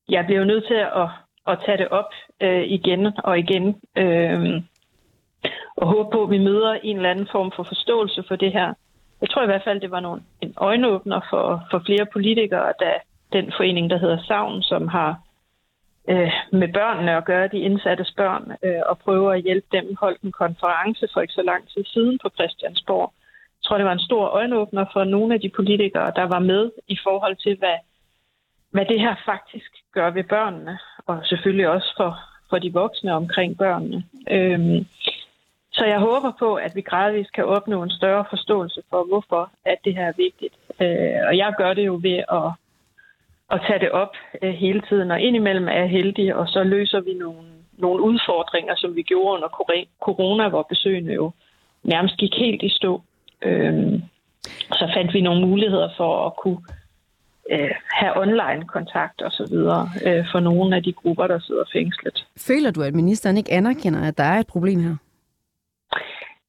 jeg 0.09 0.25
bliver 0.25 0.39
jo 0.39 0.45
nødt 0.45 0.67
til 0.67 0.81
at, 1.03 1.09
at 1.47 1.57
tage 1.65 1.77
det 1.77 1.87
op 1.87 2.11
øh, 2.41 2.63
igen 2.63 3.11
og 3.17 3.39
igen. 3.39 3.75
Øh, 3.97 4.61
og 5.77 5.87
håbe 5.87 6.09
på, 6.11 6.23
at 6.23 6.29
vi 6.29 6.37
møder 6.37 6.73
en 6.83 6.95
eller 6.95 7.11
anden 7.11 7.27
form 7.31 7.51
for 7.55 7.63
forståelse 7.63 8.23
for 8.27 8.35
det 8.35 8.51
her. 8.51 8.73
Jeg 9.21 9.29
tror 9.29 9.43
i 9.43 9.45
hvert 9.45 9.63
fald, 9.63 9.81
det 9.81 9.91
var 9.91 9.99
nogle, 9.99 10.21
en 10.41 10.53
øjenåbner 10.57 11.19
for, 11.29 11.67
for 11.71 11.81
flere 11.85 12.05
politikere, 12.13 12.73
da 12.79 12.91
den 13.33 13.53
forening, 13.57 13.89
der 13.89 13.97
hedder 13.97 14.23
Savn, 14.27 14.61
som 14.61 14.87
har 14.87 15.19
øh, 16.09 16.31
med 16.51 16.73
børnene 16.73 17.17
at 17.17 17.25
gøre, 17.25 17.47
de 17.47 17.59
indsattes 17.59 18.11
børn, 18.17 18.51
øh, 18.63 18.81
og 18.85 18.99
prøver 18.99 19.31
at 19.31 19.41
hjælpe 19.41 19.67
dem. 19.71 19.95
Holdt 19.95 20.21
en 20.21 20.31
konference 20.31 21.07
for 21.13 21.21
ikke 21.21 21.33
så 21.33 21.41
lang 21.41 21.69
tid 21.69 21.83
siden 21.85 22.19
på 22.23 22.29
Christiansborg. 22.29 23.13
Jeg 23.59 23.63
tror, 23.65 23.77
det 23.77 23.85
var 23.85 23.91
en 23.91 24.07
stor 24.09 24.25
øjenåbner 24.25 24.85
for 24.93 25.03
nogle 25.03 25.33
af 25.33 25.41
de 25.41 25.49
politikere, 25.49 26.11
der 26.15 26.23
var 26.23 26.39
med 26.39 26.71
i 26.87 26.97
forhold 27.03 27.35
til, 27.35 27.57
hvad, 27.57 27.77
hvad 28.71 28.85
det 28.85 28.99
her 28.99 29.15
faktisk 29.25 29.71
gør 29.93 30.09
ved 30.09 30.23
børnene, 30.23 30.79
og 31.07 31.19
selvfølgelig 31.23 31.69
også 31.69 31.93
for, 31.97 32.19
for 32.49 32.57
de 32.57 32.73
voksne 32.73 33.13
omkring 33.13 33.57
børnene. 33.57 34.03
Øhm, 34.31 34.85
så 35.81 35.85
jeg 35.85 35.99
håber 35.99 36.31
på, 36.39 36.55
at 36.55 36.75
vi 36.75 36.81
gradvist 36.81 37.33
kan 37.33 37.45
opnå 37.45 37.83
en 37.83 37.89
større 37.89 38.25
forståelse 38.29 38.81
for, 38.89 39.03
hvorfor 39.03 39.51
at 39.65 39.77
det 39.85 39.95
her 39.95 40.05
er 40.05 40.21
vigtigt. 40.27 40.55
Øh, 40.81 41.19
og 41.27 41.37
jeg 41.37 41.53
gør 41.57 41.73
det 41.73 41.85
jo 41.85 41.99
ved 42.03 42.19
at 42.39 42.47
at 43.53 43.61
tage 43.67 43.79
det 43.79 43.91
op 43.91 44.13
øh, 44.41 44.53
hele 44.53 44.81
tiden, 44.89 45.11
og 45.11 45.21
indimellem 45.21 45.67
er 45.67 45.79
jeg 45.83 45.89
heldig, 45.89 46.35
og 46.35 46.47
så 46.47 46.63
løser 46.63 46.99
vi 46.99 47.13
nogle, 47.13 47.47
nogle 47.77 48.03
udfordringer, 48.03 48.75
som 48.75 48.95
vi 48.95 49.01
gjorde 49.01 49.33
under 49.35 49.47
corona, 50.01 50.49
hvor 50.49 50.65
besøgene 50.69 51.13
jo 51.13 51.31
nærmest 51.83 52.17
gik 52.17 52.33
helt 52.37 52.63
i 52.63 52.69
stå. 52.69 53.01
Øh, 53.41 53.99
så 54.71 54.91
fandt 54.95 55.13
vi 55.13 55.21
nogle 55.21 55.47
muligheder 55.47 55.89
for 55.97 56.25
at 56.27 56.33
kunne 56.43 56.61
øh, 57.51 57.71
have 57.99 58.17
online 58.17 58.63
kontakt 58.67 59.21
og 59.21 59.31
så 59.31 59.47
videre 59.49 59.89
øh, 60.05 60.25
for 60.31 60.39
nogle 60.39 60.75
af 60.75 60.83
de 60.83 60.93
grupper, 60.93 61.27
der 61.27 61.39
sidder 61.39 61.63
fængslet. 61.73 62.27
Føler 62.37 62.71
du, 62.71 62.81
at 62.81 62.93
ministeren 62.95 63.37
ikke 63.37 63.51
anerkender, 63.51 64.01
at 64.07 64.17
der 64.17 64.23
er 64.23 64.39
et 64.39 64.47
problem 64.47 64.79
her? 64.79 64.95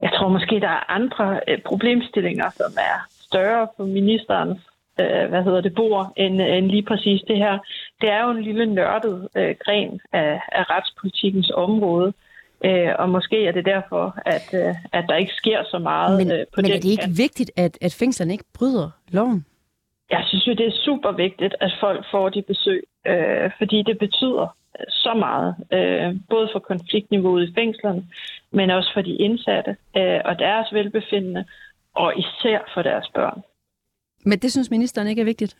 Jeg 0.02 0.10
tror 0.14 0.28
måske, 0.28 0.60
der 0.60 0.68
er 0.68 0.90
andre 0.90 1.40
øh, 1.48 1.58
problemstillinger, 1.66 2.50
som 2.50 2.72
er 2.76 3.06
større 3.28 3.68
for 3.76 3.84
ministerens 3.84 4.60
øh, 5.00 5.28
hvad 5.28 5.42
hedder 5.44 5.60
det, 5.60 5.74
bor, 5.74 6.12
end, 6.16 6.40
end 6.40 6.66
lige 6.66 6.82
præcis 6.82 7.20
det 7.28 7.36
her. 7.36 7.58
Det 8.00 8.08
er 8.08 8.24
jo 8.24 8.30
en 8.30 8.42
lille 8.42 8.66
nørdet 8.66 9.28
øh, 9.36 9.54
gren 9.64 10.00
af, 10.12 10.40
af 10.52 10.64
retspolitikens 10.70 11.50
område, 11.54 12.12
øh, 12.64 12.88
og 12.98 13.08
måske 13.08 13.46
er 13.46 13.52
det 13.52 13.64
derfor, 13.64 14.18
at, 14.26 14.48
øh, 14.54 14.74
at 14.92 15.04
der 15.08 15.16
ikke 15.16 15.32
sker 15.32 15.64
så 15.70 15.78
meget 15.78 16.18
men, 16.18 16.32
øh, 16.32 16.46
på 16.46 16.56
Men 16.56 16.64
den 16.64 16.72
er 16.72 16.80
det 16.80 16.90
ikke 16.90 17.02
kant. 17.02 17.18
vigtigt, 17.18 17.50
at, 17.56 17.78
at 17.80 17.94
fængslerne 17.98 18.32
ikke 18.32 18.44
bryder 18.54 18.90
loven? 19.08 19.44
Jeg 20.12 20.24
synes 20.28 20.46
jo, 20.46 20.52
det 20.52 20.66
er 20.66 20.80
super 20.84 21.12
vigtigt, 21.12 21.54
at 21.60 21.72
folk 21.80 22.04
får 22.10 22.28
de 22.28 22.42
besøg, 22.42 22.82
øh, 23.06 23.50
fordi 23.58 23.82
det 23.82 23.98
betyder 23.98 24.56
så 24.88 25.14
meget, 25.14 25.54
øh, 25.72 26.16
både 26.30 26.48
for 26.52 26.58
konfliktniveauet 26.58 27.48
i 27.48 27.54
fængslerne, 27.54 28.02
men 28.50 28.70
også 28.70 28.90
for 28.94 29.02
de 29.02 29.16
indsatte 29.16 29.76
øh, 29.96 30.20
og 30.24 30.38
deres 30.38 30.72
velbefindende, 30.72 31.44
og 31.94 32.18
især 32.18 32.58
for 32.74 32.82
deres 32.82 33.08
børn. 33.14 33.42
Men 34.24 34.38
det 34.38 34.52
synes 34.52 34.70
ministeren 34.70 35.08
ikke 35.08 35.20
er 35.20 35.32
vigtigt? 35.32 35.56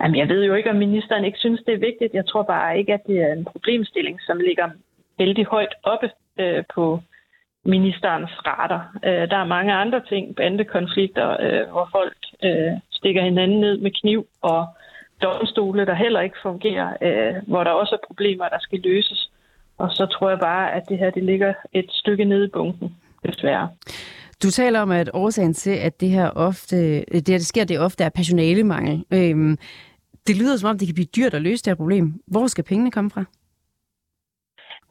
Jamen, 0.00 0.18
jeg 0.18 0.28
ved 0.28 0.44
jo 0.44 0.54
ikke, 0.54 0.70
om 0.70 0.76
ministeren 0.76 1.24
ikke 1.24 1.38
synes, 1.38 1.60
det 1.66 1.74
er 1.74 1.78
vigtigt. 1.78 2.14
Jeg 2.14 2.26
tror 2.26 2.42
bare 2.42 2.78
ikke, 2.78 2.94
at 2.94 3.06
det 3.06 3.20
er 3.20 3.32
en 3.32 3.44
problemstilling, 3.44 4.20
som 4.26 4.38
ligger 4.38 4.70
vældig 5.18 5.46
højt 5.46 5.74
oppe 5.82 6.10
øh, 6.38 6.64
på 6.74 7.00
ministerens 7.64 8.30
radar. 8.46 8.96
Øh, 9.04 9.30
der 9.30 9.36
er 9.36 9.44
mange 9.44 9.72
andre 9.72 10.00
ting, 10.08 10.36
bandekonflikter, 10.36 11.36
øh, 11.40 11.70
hvor 11.70 11.88
folk 11.92 12.16
øh, 12.44 12.72
stikker 13.00 13.22
hinanden 13.22 13.60
ned 13.60 13.76
med 13.84 13.90
kniv, 14.00 14.20
og 14.42 14.66
domstole, 15.22 15.86
der 15.86 15.94
heller 15.94 16.20
ikke 16.20 16.36
fungerer, 16.42 16.88
øh, 17.06 17.34
hvor 17.46 17.64
der 17.64 17.70
også 17.70 17.94
er 17.94 18.06
problemer, 18.06 18.48
der 18.48 18.60
skal 18.60 18.80
løses. 18.80 19.30
Og 19.78 19.88
så 19.90 20.06
tror 20.06 20.28
jeg 20.30 20.38
bare, 20.38 20.72
at 20.76 20.82
det 20.88 20.98
her 20.98 21.10
det 21.10 21.24
ligger 21.24 21.54
et 21.72 21.88
stykke 21.90 22.24
nede 22.24 22.44
i 22.46 22.50
bunken, 22.56 22.96
desværre. 23.26 23.68
Du 24.42 24.50
taler 24.50 24.80
om, 24.80 24.90
at 24.90 25.10
årsagen 25.14 25.54
til, 25.54 25.76
at 25.86 26.00
det 26.00 26.08
her 26.08 26.30
ofte, 26.30 26.76
det, 27.04 27.28
her, 27.28 27.38
det 27.38 27.46
sker, 27.46 27.64
det 27.64 27.80
ofte 27.80 28.04
er 28.04 28.08
personalemangel. 28.08 29.04
Øhm, 29.12 29.58
det 30.26 30.36
lyder 30.40 30.56
som 30.56 30.70
om, 30.70 30.78
det 30.78 30.88
kan 30.88 30.94
blive 30.94 31.14
dyrt 31.16 31.34
at 31.34 31.42
løse 31.42 31.64
det 31.64 31.70
her 31.70 31.82
problem. 31.82 32.22
Hvor 32.26 32.46
skal 32.46 32.64
pengene 32.64 32.90
komme 32.90 33.10
fra? 33.10 33.24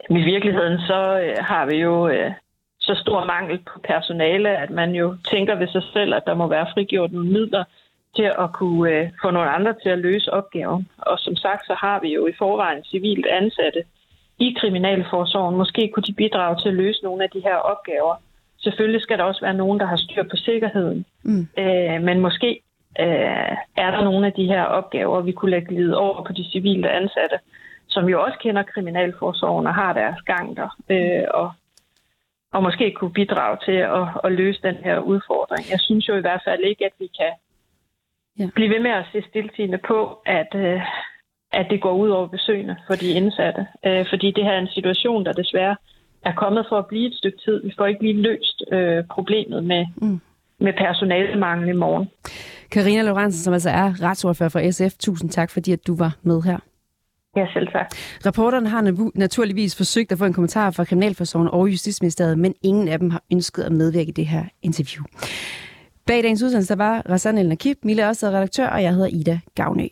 I 0.10 0.24
virkeligheden 0.34 0.80
så 0.80 1.20
øh, 1.20 1.36
har 1.40 1.66
vi 1.66 1.76
jo 1.76 2.08
øh, 2.08 2.32
så 2.80 2.96
stor 3.04 3.26
mangel 3.26 3.58
på 3.58 3.80
personale, 3.84 4.58
at 4.58 4.70
man 4.70 4.92
jo 4.92 5.18
tænker 5.32 5.56
ved 5.56 5.68
sig 5.68 5.84
selv, 5.94 6.14
at 6.14 6.24
der 6.26 6.34
må 6.34 6.48
være 6.48 6.68
frigjort 6.74 7.12
nogle 7.12 7.30
midler 7.30 7.64
til 8.16 8.32
at 8.44 8.54
kunne 8.54 8.92
øh, 8.92 9.10
få 9.22 9.32
nogle 9.32 9.50
andre 9.50 9.74
til 9.84 9.90
at 9.90 10.00
løse 10.00 10.34
opgaven. 10.34 10.88
Og 10.98 11.20
som 11.20 11.36
sagt, 11.36 11.66
så 11.66 11.74
har 11.74 12.00
vi 12.00 12.14
jo 12.14 12.28
i 12.28 12.34
forvejen 12.38 12.84
civilt 12.84 13.26
ansatte 13.26 13.84
i 14.40 14.56
Kriminalforsorgen. 14.60 15.56
Måske 15.58 15.92
kunne 15.94 16.04
de 16.04 16.14
bidrage 16.14 16.56
til 16.62 16.70
at 16.70 16.76
løse 16.76 17.04
nogle 17.04 17.24
af 17.24 17.30
de 17.30 17.40
her 17.40 17.56
opgaver. 17.56 18.16
Selvfølgelig 18.58 19.02
skal 19.02 19.18
der 19.18 19.24
også 19.24 19.42
være 19.42 19.54
nogen, 19.54 19.80
der 19.80 19.86
har 19.86 19.96
styr 19.96 20.24
på 20.24 20.36
sikkerheden. 20.36 21.06
Mm. 21.24 21.48
Øh, 21.58 22.02
men 22.02 22.20
måske 22.20 22.62
øh, 23.00 23.52
er 23.84 23.92
der 23.92 24.04
nogle 24.04 24.28
af 24.28 24.34
de 24.34 24.46
her 24.46 24.64
opgaver, 24.64 25.22
vi 25.22 25.32
kunne 25.32 25.52
lægge 25.52 25.76
lide 25.76 25.98
over 25.98 26.24
på 26.24 26.34
de 26.34 26.52
civile 26.52 26.90
ansatte, 26.92 27.38
som 27.88 28.10
jo 28.10 28.24
også 28.24 28.38
kender 28.40 28.64
Kriminalforsorgen 28.64 29.68
og 29.68 29.76
har 29.76 29.94
deres 29.94 30.22
gang 30.22 30.58
der. 30.58 30.70
Øh, 30.90 31.26
og 31.34 31.52
og 32.52 32.64
måske 32.64 32.92
kunne 32.92 33.14
bidrage 33.14 33.58
til 33.66 33.80
at, 34.00 34.08
at 34.24 34.32
løse 34.32 34.62
den 34.64 34.76
her 34.76 35.00
udfordring. 35.00 35.72
Jeg 35.72 35.80
synes 35.80 36.08
jo 36.10 36.16
i 36.16 36.22
hvert 36.22 36.42
fald 36.46 36.62
ikke, 36.64 36.86
at 36.86 36.92
vi 37.00 37.08
kan 37.20 37.32
ja. 38.40 38.50
blive 38.56 38.70
ved 38.70 38.80
med 38.80 38.92
at 38.92 39.06
se 39.12 39.22
stiltigende 39.30 39.80
på, 39.88 40.22
at, 40.26 40.52
øh, 40.56 40.82
at 41.52 41.66
det 41.70 41.82
går 41.82 41.94
ud 41.94 42.10
over 42.10 42.28
besøgende 42.28 42.76
for 42.88 42.96
de 42.96 43.10
indsatte. 43.10 43.68
Øh, 43.86 44.06
fordi 44.10 44.32
det 44.32 44.44
her 44.44 44.52
er 44.52 44.60
en 44.60 44.76
situation, 44.78 45.26
der 45.26 45.32
desværre 45.32 45.76
er 46.26 46.34
kommet 46.34 46.66
for 46.70 46.78
at 46.78 46.88
blive 46.88 47.08
et 47.08 47.16
stykke 47.16 47.38
tid. 47.46 47.64
Vi 47.64 47.74
får 47.78 47.86
ikke 47.86 48.02
lige 48.02 48.22
løst 48.22 48.64
øh, 48.72 49.04
problemet 49.12 49.64
med, 49.64 49.86
mm. 50.02 50.22
med 50.60 50.74
personalemangel 50.74 51.70
i 51.70 51.78
morgen. 51.78 52.10
Karina 52.72 53.02
Lorentzen, 53.02 53.44
som 53.44 53.54
altså 53.54 53.70
er 53.70 54.04
retsordfører 54.04 54.50
for 54.50 54.72
SF, 54.72 54.98
tusind 54.98 55.30
tak, 55.30 55.52
fordi 55.52 55.72
at 55.72 55.88
du 55.88 55.96
var 55.96 56.16
med 56.24 56.42
her. 56.42 56.58
Ja, 57.36 57.48
selv 57.54 57.68
tak. 57.68 57.88
Reporteren 58.26 58.66
har 58.66 59.12
naturligvis 59.16 59.78
forsøgt 59.78 60.12
at 60.12 60.18
få 60.18 60.26
en 60.26 60.34
kommentar 60.34 60.72
fra 60.72 60.84
Kriminalforsorgen 60.84 61.48
og 61.48 61.70
Justitsministeriet, 61.72 62.40
men 62.40 62.54
ingen 62.62 62.88
af 62.88 63.00
dem 63.00 63.10
har 63.10 63.24
ønsket 63.34 63.64
at 63.64 63.72
medvirke 63.72 64.10
i 64.10 64.12
det 64.12 64.28
her 64.28 64.44
interview. 64.62 65.04
Bag 66.10 66.24
dagens 66.24 66.42
udsendelse 66.44 66.78
var 66.78 67.04
Rassan 67.10 67.38
El 67.38 67.50
Nakib, 67.50 67.78
Mille 67.86 68.08
også 68.08 68.28
redaktør, 68.28 68.68
og 68.68 68.84
jeg 68.84 68.94
hedder 68.94 69.08
Ida 69.08 69.40
Gavnø. 69.56 69.88